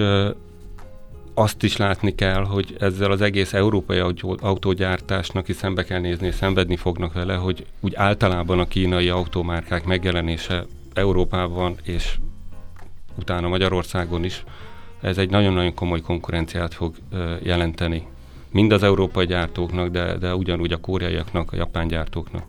azt 1.34 1.64
is 1.64 1.78
látni 1.78 2.16
kell, 2.16 2.44
hogy 2.44 2.76
ezzel 2.80 3.12
az 3.12 3.22
egész 3.22 3.54
európai 3.54 3.98
autó, 3.98 4.38
autógyártásnak 4.42 5.48
is 5.48 5.56
szembe 5.56 5.84
kell 5.84 6.00
nézni, 6.00 6.28
és 6.28 6.36
szenvedni 6.36 6.76
fognak 6.76 7.14
vele, 7.14 7.36
hogy 7.36 7.66
úgy 7.80 7.96
általában 7.96 8.60
a 8.60 8.68
kínai 8.68 9.10
automárkák 9.10 9.86
megjelenése 9.86 10.66
Európában 10.94 11.76
és 11.84 12.18
utána 13.16 13.48
Magyarországon 13.48 14.24
is, 14.24 14.44
ez 15.04 15.18
egy 15.18 15.30
nagyon-nagyon 15.30 15.74
komoly 15.74 16.02
konkurenciát 16.02 16.74
fog 16.74 16.96
jelenteni. 17.42 18.08
Mind 18.52 18.72
az 18.72 18.84
európai 18.84 19.26
gyártóknak, 19.26 19.90
de, 19.90 20.18
de 20.18 20.36
ugyanúgy 20.36 20.72
a 20.72 20.80
koreaiaknak, 20.80 21.52
a 21.52 21.56
japán 21.56 21.88
gyártóknak. 21.88 22.44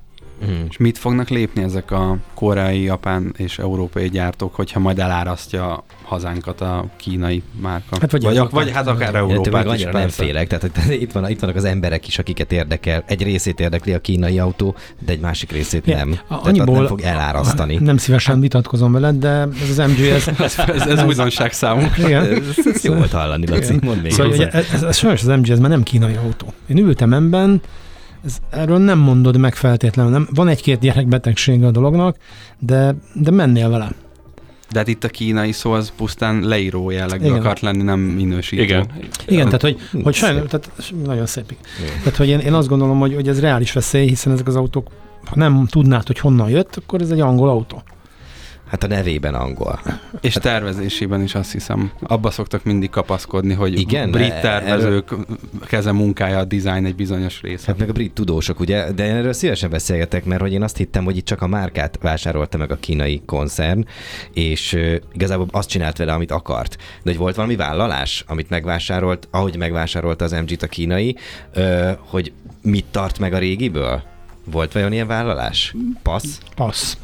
Mm. 0.47 0.65
És 0.71 0.77
mit 0.77 0.99
fognak 0.99 1.29
lépni 1.29 1.63
ezek 1.63 1.91
a 1.91 2.17
koreai, 2.35 2.83
japán 2.83 3.35
és 3.37 3.59
európai 3.59 4.09
gyártók, 4.09 4.55
hogyha 4.55 4.81
majd 4.81 4.99
elárasztja 4.99 5.85
hazánkat 6.03 6.61
a 6.61 6.87
kínai 6.97 7.43
márka? 7.61 7.97
Hát 8.01 8.11
vagy 8.11 8.23
vagy, 8.23 8.37
Európát. 8.37 8.65
vagy 8.65 8.73
hát 8.73 8.87
akár 8.87 9.15
Európát 9.15 9.37
meg 9.37 9.47
Európát 9.47 9.79
is 9.79 9.85
annyira 9.85 9.99
nem 9.99 10.09
félek, 10.09 10.47
tehát 10.49 10.77
hogy 10.87 11.01
itt, 11.03 11.13
van, 11.13 11.31
itt 11.31 11.41
vannak 11.41 11.57
az 11.57 11.65
emberek 11.65 12.07
is, 12.07 12.19
akiket 12.19 12.53
érdekel. 12.53 13.05
Egy 13.07 13.23
részét 13.23 13.61
érdekli 13.61 13.93
a 13.93 13.99
kínai 14.01 14.39
autó, 14.39 14.75
de 15.05 15.13
egy 15.13 15.21
másik 15.21 15.53
részét 15.53 15.87
Ja, 15.87 15.97
nem. 15.97 16.11
a- 16.11 16.27
Tehát 16.29 16.47
annyiból- 16.47 16.77
nem 16.77 16.87
fog 16.87 17.01
elárasztani. 17.01 17.77
Nem 17.77 17.97
szívesen 17.97 18.41
vitatkozom 18.41 18.93
veled, 18.93 19.15
de 19.17 19.29
ez 19.63 19.69
az 19.71 19.77
MG, 19.77 19.99
ez, 20.15 20.29
Ez, 20.39 20.59
ez, 20.69 20.87
ez 20.87 21.03
újdonság 21.05 21.53
számunkra. 21.53 22.07
igen. 22.09 22.25
Ez, 22.25 22.67
ez 22.75 22.85
jó 22.85 22.95
volt 22.95 23.13
hallani, 23.13 23.47
Laci, 23.47 23.79
mondd 23.83 24.01
még 24.01 24.13
Szóval 24.13 24.33
ez, 24.47 24.65
ez, 24.73 24.83
ez, 24.83 24.97
sajnos 24.97 25.21
az 25.21 25.27
MG, 25.29 25.49
ez 25.51 25.59
már 25.59 25.71
nem 25.71 25.83
kínai 25.83 26.15
autó. 26.15 26.53
Én 26.67 26.77
ültem 26.79 27.13
ebben, 27.13 27.61
ez, 28.25 28.37
erről 28.51 28.79
nem 28.79 28.99
mondod 28.99 29.37
meg 29.37 29.55
feltétlenül. 29.55 30.13
Nem, 30.13 30.29
van 30.35 30.49
egy-két 30.49 30.79
gyerekbetegsége 30.79 31.67
a 31.67 31.71
dolognak, 31.71 32.17
de, 32.59 32.95
de 33.15 33.31
mennél 33.31 33.71
vele. 33.71 33.93
De 34.71 34.79
hát 34.79 34.89
itt 34.89 35.05
a 35.05 35.09
kínai 35.09 35.53
szó 35.53 35.73
az 35.73 35.93
pusztán 35.97 36.41
leíró 36.41 36.91
jellegű 36.91 37.25
Igen. 37.25 37.37
akart 37.37 37.61
lenni, 37.61 37.83
nem 37.83 38.01
minősítő. 38.01 38.63
Igen. 38.63 38.87
Igen, 39.27 39.45
tehát 39.45 39.61
hogy, 39.61 39.79
hogy 40.03 40.15
szép. 40.15 40.25
sajnos, 40.25 40.49
tehát 40.49 40.93
nagyon 41.05 41.27
szép. 41.27 41.55
Tehát, 41.99 42.17
hogy 42.17 42.29
én, 42.29 42.39
én 42.39 42.53
azt 42.53 42.69
gondolom, 42.69 42.99
hogy, 42.99 43.15
hogy 43.15 43.29
ez 43.29 43.41
reális 43.41 43.73
veszély, 43.73 44.09
hiszen 44.09 44.33
ezek 44.33 44.47
az 44.47 44.57
autók, 44.57 44.89
ha 45.25 45.37
nem 45.37 45.67
tudnád, 45.67 46.07
hogy 46.07 46.19
honnan 46.19 46.51
jött, 46.51 46.77
akkor 46.77 47.01
ez 47.01 47.11
egy 47.11 47.21
angol 47.21 47.49
autó. 47.49 47.83
Hát 48.75 48.83
a 48.83 48.87
nevében 48.87 49.35
angol. 49.35 49.81
És 50.21 50.35
tervezésében 50.35 51.23
is 51.23 51.35
azt 51.35 51.53
hiszem, 51.53 51.93
abba 52.03 52.31
szoktak 52.31 52.65
mindig 52.65 52.91
kapaszkodni, 52.91 53.55
hogy 53.55 53.79
Igen, 53.79 54.11
brit 54.11 54.31
e- 54.31 54.41
tervezők 54.41 55.15
keze 55.67 55.93
munkája 55.93 56.39
a 56.39 56.45
design 56.45 56.85
egy 56.85 56.95
bizonyos 56.95 57.41
része. 57.41 57.65
Hát 57.67 57.79
meg 57.79 57.89
a 57.89 57.93
brit 57.93 58.13
tudósok, 58.13 58.61
ugye? 58.61 58.93
De 58.93 59.07
én 59.07 59.15
erről 59.15 59.33
szívesen 59.33 59.71
beszélgetek, 59.71 60.25
mert 60.25 60.41
hogy 60.41 60.53
én 60.53 60.63
azt 60.63 60.77
hittem, 60.77 61.05
hogy 61.05 61.17
itt 61.17 61.25
csak 61.25 61.43
a 61.43 61.47
márkát 61.47 61.99
vásárolta 62.03 62.59
meg 62.59 62.71
a 62.71 62.77
kínai 62.77 63.23
koncern, 63.27 63.87
és 64.33 64.73
uh, 64.73 64.95
igazából 65.13 65.47
azt 65.51 65.69
csinált 65.69 65.97
vele, 65.97 66.13
amit 66.13 66.31
akart. 66.31 66.77
De 66.77 67.11
hogy 67.11 67.19
volt 67.19 67.35
valami 67.35 67.57
vállalás, 67.57 68.25
amit 68.27 68.51
megvásárolt, 68.51 69.29
ahogy 69.31 69.57
megvásárolta 69.57 70.25
az 70.25 70.33
MG-t 70.33 70.63
a 70.63 70.67
kínai, 70.67 71.17
uh, 71.57 71.91
hogy 71.99 72.33
mit 72.63 72.85
tart 72.91 73.19
meg 73.19 73.33
a 73.33 73.39
régiből? 73.39 74.03
Volt 74.45 74.73
vajon 74.73 74.93
ilyen 74.93 75.07
vállalás? 75.07 75.75
Passz? 76.03 76.39
Passz. 76.55 76.97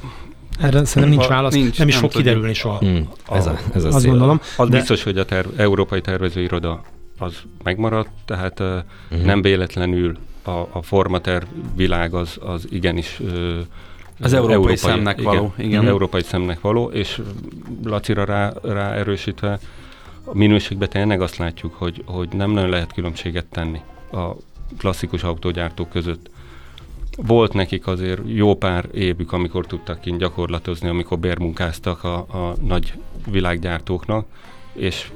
Erre 0.61 0.85
szerintem 0.85 1.19
nincs 1.19 1.29
válasz, 1.29 1.55
nincs, 1.55 1.79
nem 1.79 1.89
is 1.89 1.93
nem 1.93 2.03
fog 2.03 2.11
tudjuk. 2.11 2.27
kiderülni 2.27 2.55
soha. 2.55 2.79
Hmm, 2.79 3.09
ez, 3.33 3.47
a, 3.47 3.59
ez 3.75 3.85
a 3.85 3.89
Azt 3.89 4.07
gondolom. 4.07 4.41
Az 4.57 4.69
de- 4.69 4.77
biztos, 4.77 5.03
hogy 5.03 5.19
a 5.19 5.25
terv, 5.25 5.61
európai 5.61 6.01
tervezőiroda 6.01 6.83
az 7.19 7.35
megmaradt, 7.63 8.11
tehát 8.25 8.61
uh-huh. 8.61 9.25
nem 9.25 9.43
véletlenül 9.43 10.17
a, 10.43 10.51
a 10.51 10.83
formaterv 10.83 11.45
világ 11.77 12.15
az, 12.15 12.39
az 12.41 12.67
igenis 12.71 13.21
uh, 13.21 13.59
Az 14.21 14.33
európai 14.33 14.77
szemnek 14.77 15.23
való, 15.23 15.55
igen. 15.57 15.87
Európai 15.87 16.23
szemnek 16.23 16.61
való, 16.61 16.91
és 16.91 17.21
Lacira 17.85 18.25
rá, 18.25 18.53
rá 18.63 18.93
erősítve, 18.93 19.59
a 20.25 20.37
minőségben 20.37 20.89
tényleg 20.89 21.21
azt 21.21 21.37
látjuk, 21.37 21.75
hogy, 21.75 22.03
hogy 22.07 22.29
nem 22.33 22.51
nagyon 22.51 22.71
lehet 22.71 22.93
különbséget 22.93 23.47
tenni 23.47 23.81
a 24.13 24.37
klasszikus 24.79 25.23
autógyártók 25.23 25.91
között. 25.91 26.31
Volt 27.27 27.53
nekik 27.53 27.87
azért 27.87 28.21
jó 28.25 28.55
pár 28.55 28.89
évük, 28.93 29.33
amikor 29.33 29.67
tudtak 29.67 30.01
kint 30.01 30.19
gyakorlatozni, 30.19 30.89
amikor 30.89 31.19
bérmunkáztak 31.19 32.05
a, 32.05 32.17
a 32.17 32.55
nagy 32.63 32.93
világgyártóknak, 33.31 34.27
és 34.73 35.11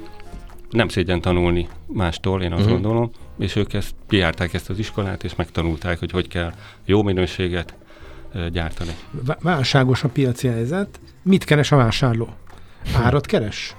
nem 0.69 0.87
szégyen 0.87 1.21
tanulni 1.21 1.67
mástól, 1.85 2.41
én 2.41 2.51
azt 2.51 2.61
uh-huh. 2.61 2.81
gondolom, 2.81 3.11
és 3.39 3.55
ők 3.55 3.73
ezt 3.73 3.95
kiárták 4.07 4.53
ezt 4.53 4.69
az 4.69 4.79
iskolát, 4.79 5.23
és 5.23 5.35
megtanulták, 5.35 5.99
hogy 5.99 6.11
hogy 6.11 6.27
kell 6.27 6.53
jó 6.85 7.03
minőséget 7.03 7.73
gyártani. 8.51 8.91
Vá- 9.25 9.41
Válságos 9.41 10.03
a 10.03 10.07
piaci 10.09 10.47
helyzet. 10.47 10.99
Mit 11.21 11.43
keres 11.43 11.71
a 11.71 11.75
vásárló? 11.75 12.29
Árat 12.95 13.25
keres? 13.25 13.75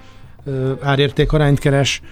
Árértékarányt 0.81 1.59
keres? 1.59 2.03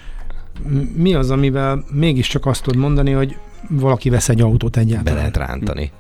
Mi 0.96 1.14
az, 1.14 1.30
amivel 1.30 1.84
mégiscsak 1.92 2.46
azt 2.46 2.62
tud 2.62 2.76
mondani, 2.76 3.10
hogy 3.10 3.36
valaki 3.68 4.10
vesz 4.10 4.28
egy 4.28 4.40
autót 4.40 4.72
Be 4.72 4.80
egyáltalán? 4.80 5.18
lehet 5.18 5.36
rántani. 5.36 5.90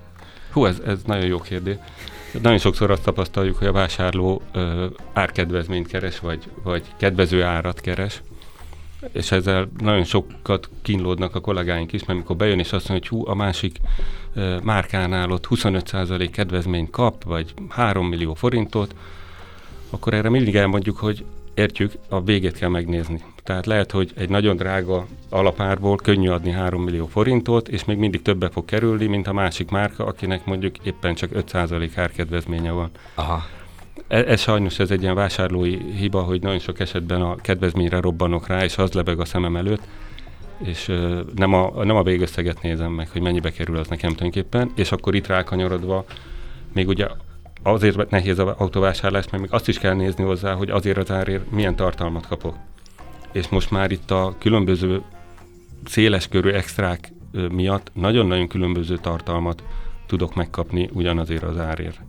Hú, 0.54 0.64
ez, 0.66 0.80
ez 0.86 1.02
nagyon 1.06 1.26
jó 1.26 1.38
kérdés. 1.38 1.76
Nagyon 2.42 2.58
sokszor 2.58 2.90
azt 2.90 3.02
tapasztaljuk, 3.02 3.56
hogy 3.56 3.66
a 3.66 3.72
vásárló 3.72 4.42
ö, 4.52 4.86
árkedvezményt 5.12 5.86
keres, 5.86 6.18
vagy, 6.18 6.48
vagy 6.62 6.82
kedvező 6.96 7.42
árat 7.42 7.80
keres, 7.80 8.22
és 9.12 9.32
ezzel 9.32 9.68
nagyon 9.78 10.04
sokat 10.04 10.68
kínlódnak 10.82 11.34
a 11.34 11.40
kollégáink 11.40 11.92
is, 11.92 12.00
mert 12.00 12.12
amikor 12.12 12.36
bejön 12.36 12.58
és 12.58 12.72
azt 12.72 12.88
mondja, 12.88 13.08
hogy 13.08 13.18
hú, 13.18 13.30
a 13.30 13.34
másik 13.34 13.76
ö, 14.34 14.58
márkánál 14.62 15.30
ott 15.30 15.46
25% 15.50 16.28
kedvezményt 16.32 16.90
kap, 16.90 17.24
vagy 17.24 17.54
3 17.68 18.06
millió 18.08 18.34
forintot, 18.34 18.94
akkor 19.90 20.14
erre 20.14 20.28
mindig 20.28 20.56
elmondjuk, 20.56 20.96
hogy 20.96 21.24
értjük, 21.54 21.92
a 22.08 22.22
végét 22.22 22.58
kell 22.58 22.68
megnézni. 22.68 23.22
Tehát 23.44 23.66
lehet, 23.66 23.90
hogy 23.90 24.12
egy 24.16 24.28
nagyon 24.28 24.56
drága 24.56 25.06
alapárból 25.28 25.96
könnyű 25.96 26.28
adni 26.28 26.50
3 26.50 26.82
millió 26.82 27.06
forintot, 27.06 27.68
és 27.68 27.84
még 27.84 27.96
mindig 27.96 28.22
többe 28.22 28.48
fog 28.48 28.64
kerülni, 28.64 29.06
mint 29.06 29.26
a 29.26 29.32
másik 29.32 29.70
márka, 29.70 30.06
akinek 30.06 30.44
mondjuk 30.44 30.78
éppen 30.82 31.14
csak 31.14 31.30
5% 31.34 31.90
árkedvezménye 31.94 32.70
van. 32.70 32.90
Aha. 33.14 33.42
Ez, 34.08 34.24
ez 34.24 34.40
sajnos 34.40 34.78
ez 34.78 34.90
egy 34.90 35.02
ilyen 35.02 35.14
vásárlói 35.14 35.78
hiba, 35.92 36.22
hogy 36.22 36.42
nagyon 36.42 36.58
sok 36.58 36.80
esetben 36.80 37.22
a 37.22 37.36
kedvezményre 37.36 38.00
robbanok 38.00 38.46
rá, 38.46 38.64
és 38.64 38.78
az 38.78 38.92
lebeg 38.92 39.20
a 39.20 39.24
szemem 39.24 39.56
előtt, 39.56 39.82
és 40.58 40.88
ö, 40.88 41.20
nem, 41.34 41.52
a, 41.52 41.84
nem 41.84 41.96
a 41.96 42.02
végösszeget 42.02 42.62
nézem 42.62 42.92
meg, 42.92 43.08
hogy 43.08 43.22
mennyibe 43.22 43.50
kerül 43.50 43.76
az 43.76 43.88
nekem 43.88 44.10
tulajdonképpen, 44.10 44.70
és 44.74 44.92
akkor 44.92 45.14
itt 45.14 45.26
rákanyarodva, 45.26 46.04
még 46.72 46.88
ugye 46.88 47.06
azért 47.64 48.10
nehéz 48.10 48.38
az 48.38 48.54
autóvásárlás, 48.56 49.30
mert 49.30 49.42
még 49.42 49.52
azt 49.52 49.68
is 49.68 49.78
kell 49.78 49.94
nézni 49.94 50.24
hozzá, 50.24 50.54
hogy 50.54 50.70
azért 50.70 50.98
az 50.98 51.10
árért 51.10 51.50
milyen 51.50 51.76
tartalmat 51.76 52.26
kapok. 52.26 52.56
És 53.32 53.48
most 53.48 53.70
már 53.70 53.90
itt 53.90 54.10
a 54.10 54.34
különböző 54.38 55.02
széleskörű 55.84 56.50
extrák 56.50 57.12
miatt 57.50 57.90
nagyon-nagyon 57.94 58.48
különböző 58.48 58.96
tartalmat 58.96 59.62
tudok 60.06 60.34
megkapni 60.34 60.90
ugyanazért 60.92 61.42
az 61.42 61.58
árért. 61.58 62.00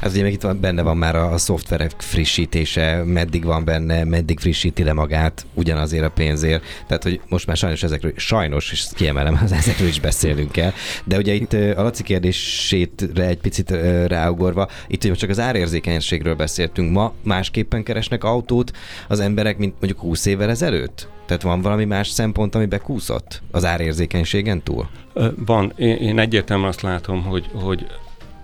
Ez 0.00 0.12
ugye 0.12 0.22
még 0.22 0.32
itt 0.32 0.42
van, 0.42 0.60
benne 0.60 0.82
van 0.82 0.96
már 0.96 1.16
a, 1.16 1.32
a 1.32 1.38
szoftverek 1.38 1.92
frissítése, 1.98 3.02
meddig 3.04 3.44
van 3.44 3.64
benne, 3.64 4.04
meddig 4.04 4.38
frissíti 4.38 4.82
le 4.82 4.92
magát 4.92 5.46
ugyanazért 5.54 6.04
a 6.04 6.10
pénzért. 6.10 6.62
Tehát, 6.86 7.02
hogy 7.02 7.20
most 7.28 7.46
már 7.46 7.56
sajnos 7.56 7.82
ezekről, 7.82 8.12
sajnos, 8.16 8.72
és 8.72 8.86
kiemelem, 8.94 9.38
az 9.44 9.52
ezekről 9.52 9.88
is 9.88 10.00
beszélünk 10.00 10.52
kell. 10.52 10.72
De 11.04 11.16
ugye 11.16 11.32
itt 11.32 11.52
a 11.52 11.82
Laci 11.82 12.02
kérdésétre 12.02 13.26
egy 13.26 13.38
picit 13.38 13.70
ráugorva, 14.06 14.68
itt 14.86 15.04
ugye 15.04 15.14
csak 15.14 15.30
az 15.30 15.40
árérzékenységről 15.40 16.34
beszéltünk. 16.34 16.92
Ma 16.92 17.12
másképpen 17.22 17.82
keresnek 17.82 18.24
autót 18.24 18.70
az 19.08 19.20
emberek, 19.20 19.58
mint 19.58 19.74
mondjuk 19.80 20.00
20 20.00 20.26
évvel 20.26 20.50
ezelőtt? 20.50 21.08
Tehát 21.26 21.42
van 21.42 21.60
valami 21.60 21.84
más 21.84 22.08
szempont, 22.08 22.54
ami 22.54 22.66
bekúszott 22.66 23.42
az 23.50 23.64
árérzékenységen 23.64 24.62
túl? 24.62 24.88
Van. 25.36 25.72
Én, 25.76 25.96
én 25.96 26.18
egyértelműen 26.18 26.68
azt 26.68 26.80
látom, 26.80 27.22
hogy, 27.22 27.46
hogy 27.52 27.86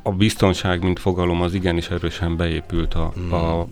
a 0.02 0.10
biztonság, 0.10 0.82
mint 0.82 0.98
fogalom, 0.98 1.42
az 1.42 1.54
igenis 1.54 1.88
erősen 1.88 2.36
beépült 2.36 2.94
a, 2.94 3.12
hmm. 3.14 3.32
a 3.32 3.66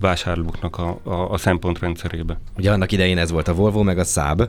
vásárlóknak 0.00 0.78
a, 0.78 0.98
a, 1.02 1.30
a 1.30 1.36
szempontrendszerébe. 1.36 2.38
Ugye 2.56 2.72
annak 2.72 2.92
idején 2.92 3.18
ez 3.18 3.30
volt 3.30 3.48
a 3.48 3.54
Volvo, 3.54 3.82
meg 3.82 3.98
a 3.98 4.04
Saab, 4.04 4.48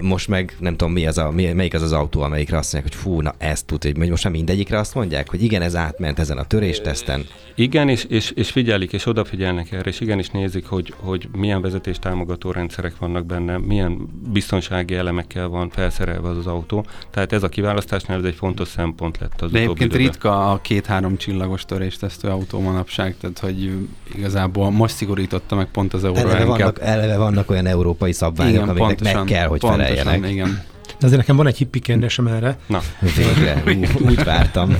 most 0.00 0.28
meg 0.28 0.56
nem 0.58 0.76
tudom, 0.76 0.92
mi 0.92 1.06
az 1.06 1.18
a, 1.18 1.30
mi, 1.30 1.52
melyik 1.52 1.74
az 1.74 1.82
az 1.82 1.92
autó, 1.92 2.20
amelyikre 2.20 2.58
azt 2.58 2.72
mondják, 2.72 2.94
hogy 2.94 3.02
fú, 3.02 3.20
na 3.20 3.34
ezt 3.38 3.66
tud, 3.66 3.82
hogy 3.82 4.08
most 4.10 4.24
már 4.24 4.32
mindegyikre 4.32 4.78
azt 4.78 4.94
mondják, 4.94 5.30
hogy 5.30 5.42
igen, 5.42 5.62
ez 5.62 5.76
átment 5.76 6.18
ezen 6.18 6.38
a 6.38 6.44
törésteszten. 6.44 7.26
Igen, 7.54 7.88
és, 7.88 8.04
és, 8.04 8.30
és 8.30 8.50
figyelik, 8.50 8.92
és 8.92 9.06
odafigyelnek 9.06 9.72
erre, 9.72 9.90
és 9.90 10.00
igenis 10.00 10.30
nézik, 10.30 10.66
hogy, 10.66 10.94
hogy 10.96 11.28
milyen 11.36 11.60
vezetés 11.60 11.98
támogató 11.98 12.50
rendszerek 12.50 12.98
vannak 12.98 13.26
benne, 13.26 13.58
milyen 13.58 14.08
biztonsági 14.32 14.94
elemekkel 14.94 15.48
van 15.48 15.70
felszerelve 15.70 16.28
az 16.28 16.36
az 16.36 16.46
autó. 16.46 16.86
Tehát 17.10 17.32
ez 17.32 17.42
a 17.42 17.48
kiválasztásnál 17.48 18.18
ez 18.18 18.24
egy 18.24 18.34
fontos 18.34 18.68
szempont 18.68 19.18
lett 19.18 19.40
az 19.40 19.50
De 19.50 19.58
egyébként 19.58 19.94
ritka 19.94 20.50
a 20.50 20.60
két-három 20.60 21.16
csillagos 21.16 21.64
töréstesztő 21.64 22.28
autó 22.28 22.60
manapság, 22.60 23.16
tehát 23.20 23.38
hogy 23.38 23.72
igazából 24.14 24.70
most 24.70 24.94
szigorította 24.94 25.54
meg 25.54 25.66
pont 25.66 25.94
az 25.94 26.04
Euro 26.04 26.18
eleve 26.18 26.44
vannak, 26.44 26.78
eleve 26.80 27.16
vannak 27.16 27.50
olyan 27.50 27.66
európai 27.66 28.12
szabványok, 28.12 28.54
igen, 28.54 28.68
amiknek 28.68 28.88
pontosan, 28.88 29.16
meg 29.16 29.24
kell, 29.24 29.46
hogy 29.46 29.57
pontosan, 29.60 29.96
feleljenek. 29.96 30.30
Igen. 30.30 30.62
De 30.98 31.06
azért 31.06 31.20
nekem 31.20 31.36
van 31.36 31.46
egy 31.46 31.56
hippi 31.56 31.78
kérdésem 31.78 32.26
erre. 32.26 32.58
Na. 32.66 32.80
Végre, 33.16 33.62
úgy 34.08 34.24
vártam. 34.24 34.76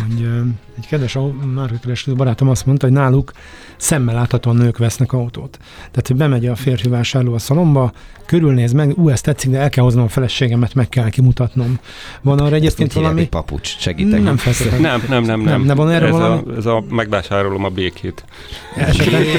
hogy 0.00 0.28
egy 0.78 0.86
kedves 0.86 1.18
márkakereskedő 1.54 2.16
barátom 2.16 2.48
azt 2.48 2.66
mondta, 2.66 2.86
hogy 2.86 2.94
náluk 2.94 3.32
szemmel 3.76 4.14
láthatóan 4.14 4.56
nők 4.56 4.78
vesznek 4.78 5.12
autót. 5.12 5.58
Tehát, 5.90 6.06
hogy 6.06 6.16
bemegy 6.16 6.46
a 6.46 6.54
férfi 6.54 6.88
vásárló 6.88 7.34
a 7.34 7.38
szalomba, 7.38 7.92
körülnéz 8.26 8.72
meg, 8.72 8.98
ú, 8.98 9.08
ez 9.08 9.20
tetszik, 9.20 9.50
de 9.50 9.58
el 9.58 9.68
kell 9.68 9.84
hoznom 9.84 10.04
a 10.04 10.08
feleségemet, 10.08 10.74
meg 10.74 10.88
kell 10.88 11.08
kimutatnom. 11.08 11.78
Van 12.20 12.38
arra 12.38 12.54
egyébként 12.54 12.92
valami... 12.92 13.28
papucs, 13.28 13.76
segítek. 13.78 14.22
Nem, 14.22 14.36
nem, 14.80 15.02
nem, 15.08 15.22
nem, 15.24 15.40
nem. 15.40 15.62
nem, 15.62 15.76
van 15.76 15.90
erre 15.90 16.06
ez, 16.06 16.12
valami... 16.12 16.52
a, 16.52 16.56
ez 16.56 16.66
a 16.66 16.84
megvásárolom 16.88 17.64
a 17.64 17.68
békét. 17.68 18.24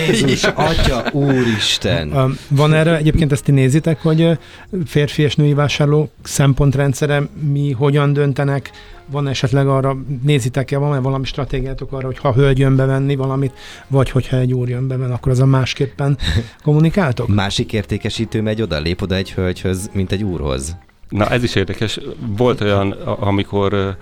Jézus, 0.08 0.44
atya, 0.44 1.04
úristen. 1.12 2.38
Van 2.48 2.74
erre, 2.74 2.98
egyébként 2.98 3.32
ezt 3.32 3.44
ti 3.44 3.52
nézitek, 3.52 4.02
hogy 4.02 4.38
férfi 4.86 5.13
és 5.22 5.36
női 5.36 5.54
vásárló 5.54 6.10
szempontrendszere 6.24 7.28
mi 7.52 7.72
hogyan 7.72 8.14
döntenek, 8.14 8.72
van 9.06 9.28
esetleg 9.28 9.68
arra, 9.68 9.98
nézitek-e, 10.24 10.78
van-e 10.78 11.00
valami 11.00 11.26
stratégiátok 11.26 11.92
arra, 11.92 12.06
hogy 12.06 12.18
ha 12.18 12.34
hölgy 12.34 12.60
jön 12.60 12.76
bevenni 12.76 13.16
valamit, 13.16 13.54
vagy 13.88 14.10
hogyha 14.10 14.38
egy 14.38 14.54
úr 14.54 14.70
jön 14.70 14.88
bevenni, 14.88 15.14
akkor 15.14 15.32
az 15.32 15.40
a 15.40 15.46
másképpen 15.46 16.18
kommunikáltok? 16.64 17.28
Másik 17.28 17.74
értékesítő 17.74 18.42
megy 18.42 18.62
oda, 18.62 18.80
lép 18.80 19.02
oda 19.02 19.16
egy 19.16 19.32
hölgyhöz, 19.32 19.90
mint 19.94 20.12
egy 20.12 20.24
úrhoz. 20.24 20.76
Na 21.10 21.30
ez 21.30 21.44
is 21.44 21.56
érdekes. 21.56 22.00
Volt 22.38 22.62
olyan, 22.62 22.92
amikor 23.02 23.98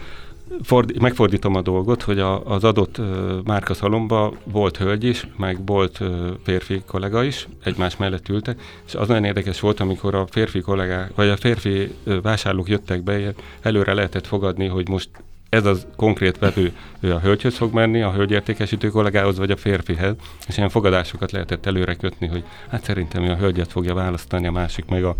Ford, 0.61 1.01
megfordítom 1.01 1.55
a 1.55 1.61
dolgot, 1.61 2.01
hogy 2.01 2.19
a, 2.19 2.45
az 2.45 2.63
adott 2.63 2.97
uh, 2.97 3.05
márkaszalomba 3.43 4.33
volt 4.43 4.77
hölgy 4.77 5.03
is, 5.03 5.27
meg 5.37 5.65
volt 5.65 5.99
uh, 5.99 6.27
férfi 6.43 6.81
kollega 6.87 7.23
is, 7.23 7.47
egymás 7.63 7.97
mellett 7.97 8.29
ültek, 8.29 8.61
és 8.85 8.95
az 8.95 9.07
nagyon 9.07 9.23
érdekes 9.23 9.59
volt, 9.59 9.79
amikor 9.79 10.15
a 10.15 10.27
férfi 10.27 10.59
kollégák, 10.59 11.15
vagy 11.15 11.27
a 11.27 11.37
férfi 11.37 11.91
uh, 12.05 12.21
vásárlók 12.21 12.69
jöttek 12.69 13.03
be, 13.03 13.33
előre 13.61 13.93
lehetett 13.93 14.27
fogadni, 14.27 14.67
hogy 14.67 14.89
most 14.89 15.09
ez 15.51 15.65
az 15.65 15.85
konkrét 15.95 16.37
vevő, 16.37 16.71
ő 16.99 17.13
a 17.13 17.19
hölgyhöz 17.19 17.55
fog 17.55 17.73
menni, 17.73 18.01
a 18.01 18.11
hölgyértékesítő 18.11 18.89
kollégához, 18.89 19.37
vagy 19.37 19.51
a 19.51 19.57
férfihez, 19.57 20.15
és 20.47 20.57
ilyen 20.57 20.69
fogadásokat 20.69 21.31
lehetett 21.31 21.65
előre 21.65 21.95
kötni, 21.95 22.27
hogy 22.27 22.43
hát 22.69 22.83
szerintem 22.83 23.23
ő 23.23 23.31
a 23.31 23.35
hölgyet 23.35 23.71
fogja 23.71 23.93
választani, 23.93 24.47
a 24.47 24.51
másik 24.51 24.85
meg 24.85 25.03
a... 25.03 25.15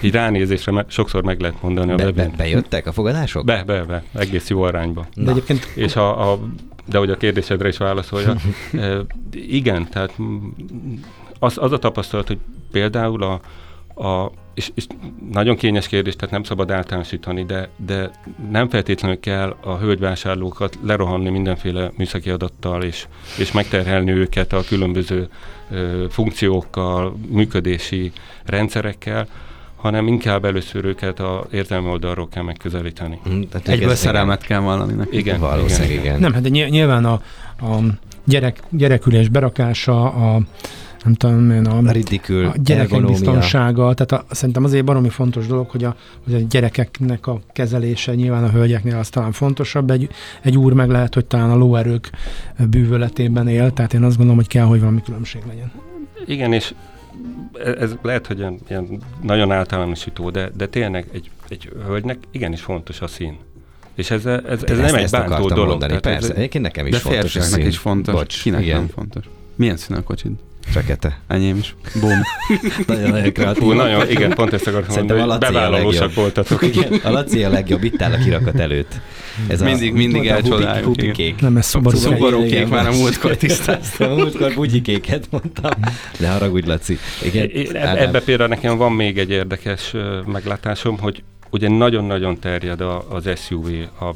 Így 0.00 0.12
ránézésre 0.12 0.72
me, 0.72 0.84
sokszor 0.88 1.22
meg 1.22 1.40
lehet 1.40 1.62
mondani. 1.62 1.94
Be, 1.94 2.06
a 2.06 2.12
be, 2.12 2.30
bejöttek 2.36 2.86
a 2.86 2.92
fogadások? 2.92 3.44
Be, 3.44 3.62
be, 3.66 3.82
be, 3.82 4.02
egész 4.14 4.48
jó 4.48 4.62
arányba. 4.62 5.06
De 5.14 5.30
egyébként... 5.30 5.68
És 5.74 5.96
a, 5.96 6.32
a 6.32 6.38
de 6.84 6.98
hogy 6.98 7.10
a 7.10 7.16
kérdésedre 7.16 7.68
is 7.68 7.76
válaszolja. 7.76 8.34
e, 8.72 8.98
igen, 9.32 9.88
tehát 9.88 10.12
az, 11.38 11.58
az 11.58 11.72
a 11.72 11.78
tapasztalat, 11.78 12.26
hogy 12.26 12.38
például 12.70 13.22
a, 13.22 13.40
a 14.00 14.32
és, 14.54 14.70
és 14.74 14.86
nagyon 15.32 15.56
kényes 15.56 15.88
kérdés, 15.88 16.16
tehát 16.16 16.30
nem 16.30 16.42
szabad 16.42 16.70
általánosítani, 16.70 17.44
de, 17.44 17.68
de 17.76 18.10
nem 18.50 18.68
feltétlenül 18.68 19.20
kell 19.20 19.56
a 19.60 19.76
hölgyvásárlókat 19.76 20.78
lerohanni 20.82 21.28
mindenféle 21.28 21.92
műszaki 21.96 22.30
adattal, 22.30 22.82
és, 22.82 23.06
és 23.38 23.52
megterhelni 23.52 24.10
őket 24.10 24.52
a 24.52 24.62
különböző 24.68 25.28
ö, 25.70 26.04
funkciókkal, 26.08 27.16
működési 27.28 28.12
rendszerekkel, 28.44 29.26
hanem 29.76 30.06
inkább 30.06 30.44
először 30.44 30.84
őket 30.84 31.20
a 31.20 31.46
értelmi 31.52 31.88
oldalról 31.88 32.28
kell 32.28 32.42
megközelíteni. 32.42 33.20
Mm, 33.28 33.42
Egyből 33.64 33.94
szerelmet 33.94 34.42
kell 34.42 34.60
vallani 34.60 34.92
neki. 34.92 35.16
Igen, 35.16 35.40
valószínűleg 35.40 35.90
igen. 35.90 36.04
igen. 36.04 36.20
Nem, 36.20 36.32
hát 36.32 36.42
de 36.42 36.48
nyilván 36.48 37.04
a, 37.04 37.12
a 37.60 37.78
gyerek, 38.24 38.62
gyerekülés 38.70 39.28
berakása, 39.28 40.04
a 40.04 40.40
nem 41.04 41.14
tudom 41.14 41.50
én, 41.50 41.66
a, 41.66 41.88
a, 41.88 41.92
ridikül, 41.92 42.46
a 42.46 42.52
gyerekek 42.56 42.92
ergonomia. 42.92 43.16
biztonsága, 43.16 43.94
tehát 43.94 44.24
a, 44.24 44.34
szerintem 44.34 44.64
azért 44.64 44.84
baromi 44.84 45.08
fontos 45.08 45.46
dolog, 45.46 45.70
hogy 45.70 45.84
a, 45.84 45.96
hogy 46.24 46.34
a 46.34 46.38
gyerekeknek 46.38 47.26
a 47.26 47.40
kezelése 47.52 48.14
nyilván 48.14 48.44
a 48.44 48.50
hölgyeknél 48.50 48.96
az 48.96 49.08
talán 49.08 49.32
fontosabb, 49.32 49.90
egy, 49.90 50.08
egy 50.40 50.56
úr 50.56 50.72
meg 50.72 50.88
lehet, 50.88 51.14
hogy 51.14 51.26
talán 51.26 51.50
a 51.50 51.56
lóerők 51.56 52.10
bűvöletében 52.70 53.48
él, 53.48 53.72
tehát 53.72 53.94
én 53.94 54.02
azt 54.02 54.16
gondolom, 54.16 54.36
hogy 54.36 54.48
kell, 54.48 54.64
hogy 54.64 54.80
valami 54.80 55.02
különbség 55.02 55.42
legyen. 55.48 55.72
Igen, 56.26 56.52
és 56.52 56.74
ez 57.78 57.96
lehet, 58.02 58.26
hogy 58.26 58.38
ilyen, 58.38 58.58
ilyen 58.68 59.02
nagyon 59.22 59.52
általánosító, 59.52 60.30
de, 60.30 60.50
de 60.56 60.66
tényleg 60.66 61.06
egy, 61.12 61.30
egy 61.48 61.70
hölgynek 61.86 62.18
igenis 62.30 62.60
fontos 62.60 63.00
a 63.00 63.06
szín. 63.06 63.36
És 63.94 64.10
ez, 64.10 64.26
ez, 64.26 64.40
ez, 64.44 64.62
ez 64.62 64.78
nem 64.78 64.94
egy 64.94 65.10
bántó 65.10 65.48
dolog. 65.48 65.68
Mondani. 65.68 66.00
Persze, 66.00 66.30
ez, 66.30 66.36
egyébként 66.36 66.64
nekem 66.64 66.86
is 66.86 66.92
de 66.92 66.98
fontos 66.98 67.36
a 67.36 67.40
szín. 67.40 67.66
is 67.66 67.78
fontos. 67.78 68.14
Bocs, 68.14 68.42
Kinek 68.42 68.62
igen. 68.62 68.76
nem 68.76 68.88
fontos? 68.88 69.24
Milyen 69.54 69.76
szín 69.76 69.96
a 69.96 70.02
kocsid? 70.02 70.32
Fekete. 70.70 71.18
Enyém 71.28 71.56
is. 71.56 71.74
Bum. 72.00 72.20
nagyon-nagyon 72.86 73.32
kreatív. 73.32 73.62
Hú, 73.62 73.72
nagyon, 73.72 74.10
igen, 74.10 74.34
pont 74.34 74.52
ezt 74.52 74.66
akartam 74.66 74.94
mondani, 74.96 75.20
hogy 75.20 75.38
bevállalósak 75.38 76.14
voltatok. 76.14 76.62
Igen, 76.72 76.92
a 77.02 77.10
Laci 77.10 77.44
a 77.44 77.48
legjobb, 77.48 77.84
itt 77.84 78.02
áll 78.02 78.12
a 78.12 78.18
kirakat 78.18 78.60
előtt. 78.60 79.00
Ez 79.48 79.62
mindig, 79.62 79.92
a, 79.92 79.96
mindig 79.96 80.26
elcsodáljuk. 80.26 80.84
Hupi, 80.84 81.10
kék. 81.10 81.40
Nem, 81.40 81.56
ez 81.56 81.66
szoború. 81.66 81.96
Szoború 81.96 82.46
kék, 82.46 82.68
már 82.68 82.86
a 82.86 82.92
múltkor 82.92 83.36
tisztáztam. 83.36 84.10
a 84.12 84.14
múltkor 84.14 84.54
bugyikéket 84.54 85.26
mondtam. 85.30 85.72
Ne 86.18 86.28
haragudj, 86.28 86.68
Laci. 86.68 86.98
Igen, 87.22 87.76
ebbe 87.76 88.20
például 88.20 88.48
nekem 88.48 88.76
van 88.76 88.92
még 88.92 89.18
egy 89.18 89.30
érdekes 89.30 89.94
meglátásom, 90.26 90.98
hogy 90.98 91.22
ugye 91.50 91.68
nagyon-nagyon 91.68 92.38
terjed 92.38 92.80
az 93.08 93.28
SUV, 93.36 93.66
a 94.00 94.14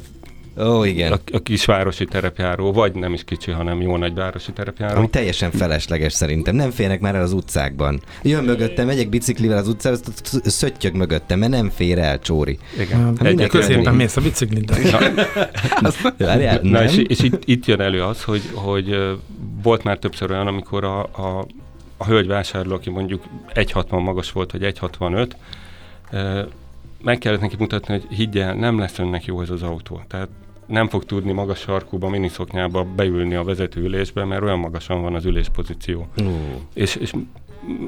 Ó, 0.57 0.83
igen. 0.83 1.11
A, 1.11 1.17
a 1.31 1.39
kisvárosi 1.39 2.05
terepjáró, 2.05 2.71
vagy 2.71 2.95
nem 2.95 3.13
is 3.13 3.23
kicsi, 3.23 3.51
hanem 3.51 3.81
jó 3.81 3.97
nagyvárosi 3.97 4.51
terepjáró. 4.51 4.97
Ami 4.97 5.09
teljesen 5.09 5.51
felesleges 5.51 6.13
szerintem. 6.13 6.55
Nem 6.55 6.71
férnek 6.71 6.99
már 6.99 7.15
el 7.15 7.21
az 7.21 7.31
utcákban. 7.31 8.01
Jön 8.23 8.43
mögöttem, 8.43 8.85
megyek 8.85 9.09
biciklivel 9.09 9.57
az 9.57 9.67
utcára, 9.67 9.95
szöttyög 10.43 10.95
mögöttem, 10.95 11.39
mert 11.39 11.51
nem 11.51 11.69
fér 11.69 11.97
el, 11.97 12.19
Csóri. 12.19 12.57
Igen. 12.79 13.17
Hát 13.17 13.27
Egy 13.27 13.47
középen 13.47 13.95
mész 13.95 14.17
a 14.17 14.21
bicikliddel. 14.21 15.13
Na, 15.81 15.91
Na 16.61 16.83
és, 16.83 16.97
és 16.97 17.19
itt, 17.19 17.41
itt 17.45 17.65
jön 17.65 17.81
elő 17.81 18.03
az, 18.03 18.23
hogy, 18.23 18.41
hogy 18.53 19.17
volt 19.63 19.83
már 19.83 19.97
többször 19.97 20.31
olyan, 20.31 20.47
amikor 20.47 20.83
a, 20.83 21.03
a, 21.03 21.45
a 21.97 22.05
hölgyvásárló, 22.05 22.73
aki 22.73 22.89
mondjuk 22.89 23.23
1,60 23.53 24.03
magas 24.03 24.31
volt, 24.31 24.51
vagy 24.51 24.61
1,65, 24.61 26.47
meg 27.03 27.17
kellett 27.17 27.41
neki 27.41 27.55
mutatni, 27.59 27.93
hogy 27.93 28.15
higgyel, 28.15 28.53
nem 28.53 28.79
lesz 28.79 28.99
önnek 28.99 29.25
jó 29.25 29.41
ez 29.41 29.49
az 29.49 29.61
autó. 29.61 30.01
Tehát 30.07 30.27
nem 30.65 30.87
fog 30.87 31.05
tudni 31.05 31.31
magas 31.31 31.59
sarkúba, 31.59 32.09
miniszoknyába 32.09 32.83
beülni 32.95 33.35
a 33.35 33.43
vezetőülésbe, 33.43 34.25
mert 34.25 34.41
olyan 34.41 34.59
magasan 34.59 35.01
van 35.01 35.15
az 35.15 35.25
üléspozíció. 35.25 36.07
Uh. 36.17 36.27
És, 36.73 36.95
és 36.95 37.13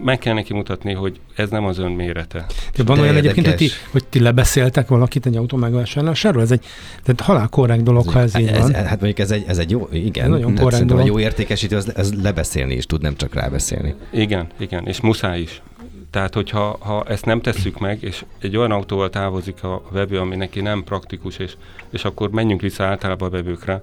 meg 0.04 0.18
kell 0.18 0.34
neki 0.34 0.54
mutatni, 0.54 0.94
hogy 0.94 1.20
ez 1.36 1.50
nem 1.50 1.66
az 1.66 1.78
ön 1.78 1.92
mérete. 1.92 2.46
De 2.76 2.84
van 2.84 2.96
De 2.96 3.02
olyan 3.02 3.16
érdekes. 3.16 3.38
egyébként, 3.38 3.48
hogy 3.48 3.56
ti, 3.56 3.74
hogy 3.92 4.06
ti 4.10 4.20
lebeszéltek 4.20 4.88
valakit 4.88 5.26
egy 5.26 5.36
autó 5.36 5.58
megvásárlásáról? 5.58 6.42
Ez 6.42 6.52
egy 6.52 6.66
tehát 7.04 7.22
halál 7.22 7.48
korrekt 7.48 7.84
dolog, 7.84 8.08
ez, 8.08 8.14
ha 8.14 8.20
ez 8.20 8.38
így 8.38 8.48
ez, 8.48 8.62
van. 8.62 8.74
Hát 8.74 8.90
mondjuk 8.90 9.20
ez 9.20 9.32
egy, 9.32 9.44
ez 9.48 9.58
egy 9.58 9.72
jó, 9.72 9.88
igen. 9.92 10.24
Ez 10.24 10.30
nagyon 10.30 10.56
korrekt 10.56 10.86
dolog. 10.86 11.04
A 11.04 11.08
jó 11.08 11.20
értékesítő, 11.20 11.76
az, 11.76 11.92
az 11.96 12.14
lebeszélni 12.22 12.74
is 12.74 12.86
tud, 12.86 13.02
nem 13.02 13.16
csak 13.16 13.34
rábeszélni. 13.34 13.96
Igen, 14.12 14.48
igen, 14.60 14.88
és 14.88 15.02
muszáj 15.02 15.42
is. 15.42 15.62
Tehát, 16.10 16.34
hogyha 16.34 16.78
ha 16.80 17.04
ezt 17.04 17.26
nem 17.26 17.42
tesszük 17.42 17.80
meg, 17.80 18.04
és 18.04 18.26
egy 18.40 18.58
olyan 18.58 18.72
autóval 18.72 19.10
távozik 19.10 19.64
a 19.64 19.82
vevő, 19.90 20.20
ami 20.20 20.36
neki 20.36 20.62
nem 20.62 20.84
praktikus, 20.84 21.38
és, 21.38 21.56
és 21.90 22.06
akkor 22.06 22.30
menjünk 22.30 22.62
vissza 22.62 22.84
általában 22.84 23.28
a 23.28 23.32
vevőkre, 23.32 23.82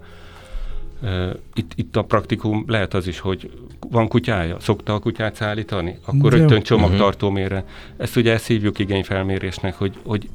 itt, 1.54 1.72
itt 1.74 1.96
a 1.96 2.02
praktikum 2.02 2.64
lehet 2.66 2.94
az 2.94 3.06
is, 3.06 3.18
hogy 3.18 3.50
van 3.90 4.08
kutyája, 4.08 4.60
szokta 4.60 4.94
a 4.94 4.98
kutyát 4.98 5.34
szállítani, 5.34 5.98
akkor 6.04 6.30
De- 6.30 6.37
rögtön 6.37 6.62
csomagtartómére. 6.62 7.64
Ezt 7.96 8.16
ugye 8.16 8.32
ezt 8.32 8.46
hívjuk 8.46 8.78
igényfelmérésnek, 8.78 9.74
hogy, 9.74 9.92
hogy 10.04 10.28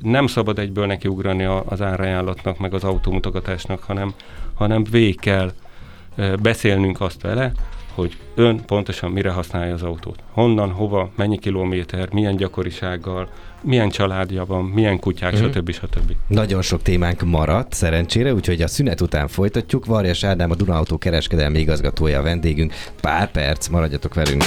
nem 0.00 0.26
szabad 0.26 0.58
egyből 0.58 0.86
nekiugrani 0.86 1.44
a- 1.44 1.64
az 1.66 1.82
árajánlatnak, 1.82 2.58
meg 2.58 2.74
az 2.74 2.84
autómutogatásnak, 2.84 3.82
hanem, 3.82 4.14
hanem 4.54 4.84
végig 4.84 5.20
kell 5.20 5.52
beszélnünk 6.42 7.00
azt 7.00 7.22
vele, 7.22 7.52
hogy 7.96 8.16
ön 8.34 8.64
pontosan 8.66 9.10
mire 9.10 9.30
használja 9.30 9.74
az 9.74 9.82
autót. 9.82 10.18
Honnan, 10.32 10.70
hova, 10.70 11.10
mennyi 11.16 11.38
kilométer, 11.38 12.12
milyen 12.12 12.36
gyakorisággal, 12.36 13.28
milyen 13.62 13.88
családja 13.88 14.44
van, 14.44 14.64
milyen 14.64 14.98
kutyák, 14.98 15.32
Mhm. 15.32 15.44
stb. 15.44 15.70
stb. 15.72 16.12
Nagyon 16.28 16.62
sok 16.62 16.82
témánk 16.82 17.22
maradt, 17.24 17.72
szerencsére, 17.72 18.34
úgyhogy 18.34 18.62
a 18.62 18.66
szünet 18.66 19.00
után 19.00 19.28
folytatjuk. 19.28 19.86
Varjas 19.86 20.24
Ádám, 20.24 20.50
a 20.50 20.54
Duna 20.54 20.74
Autó 20.76 20.98
kereskedelmi 20.98 21.58
igazgatója 21.58 22.18
a 22.18 22.22
vendégünk. 22.22 22.72
Pár 23.00 23.30
perc, 23.30 23.68
maradjatok 23.68 24.14
velünk. 24.14 24.44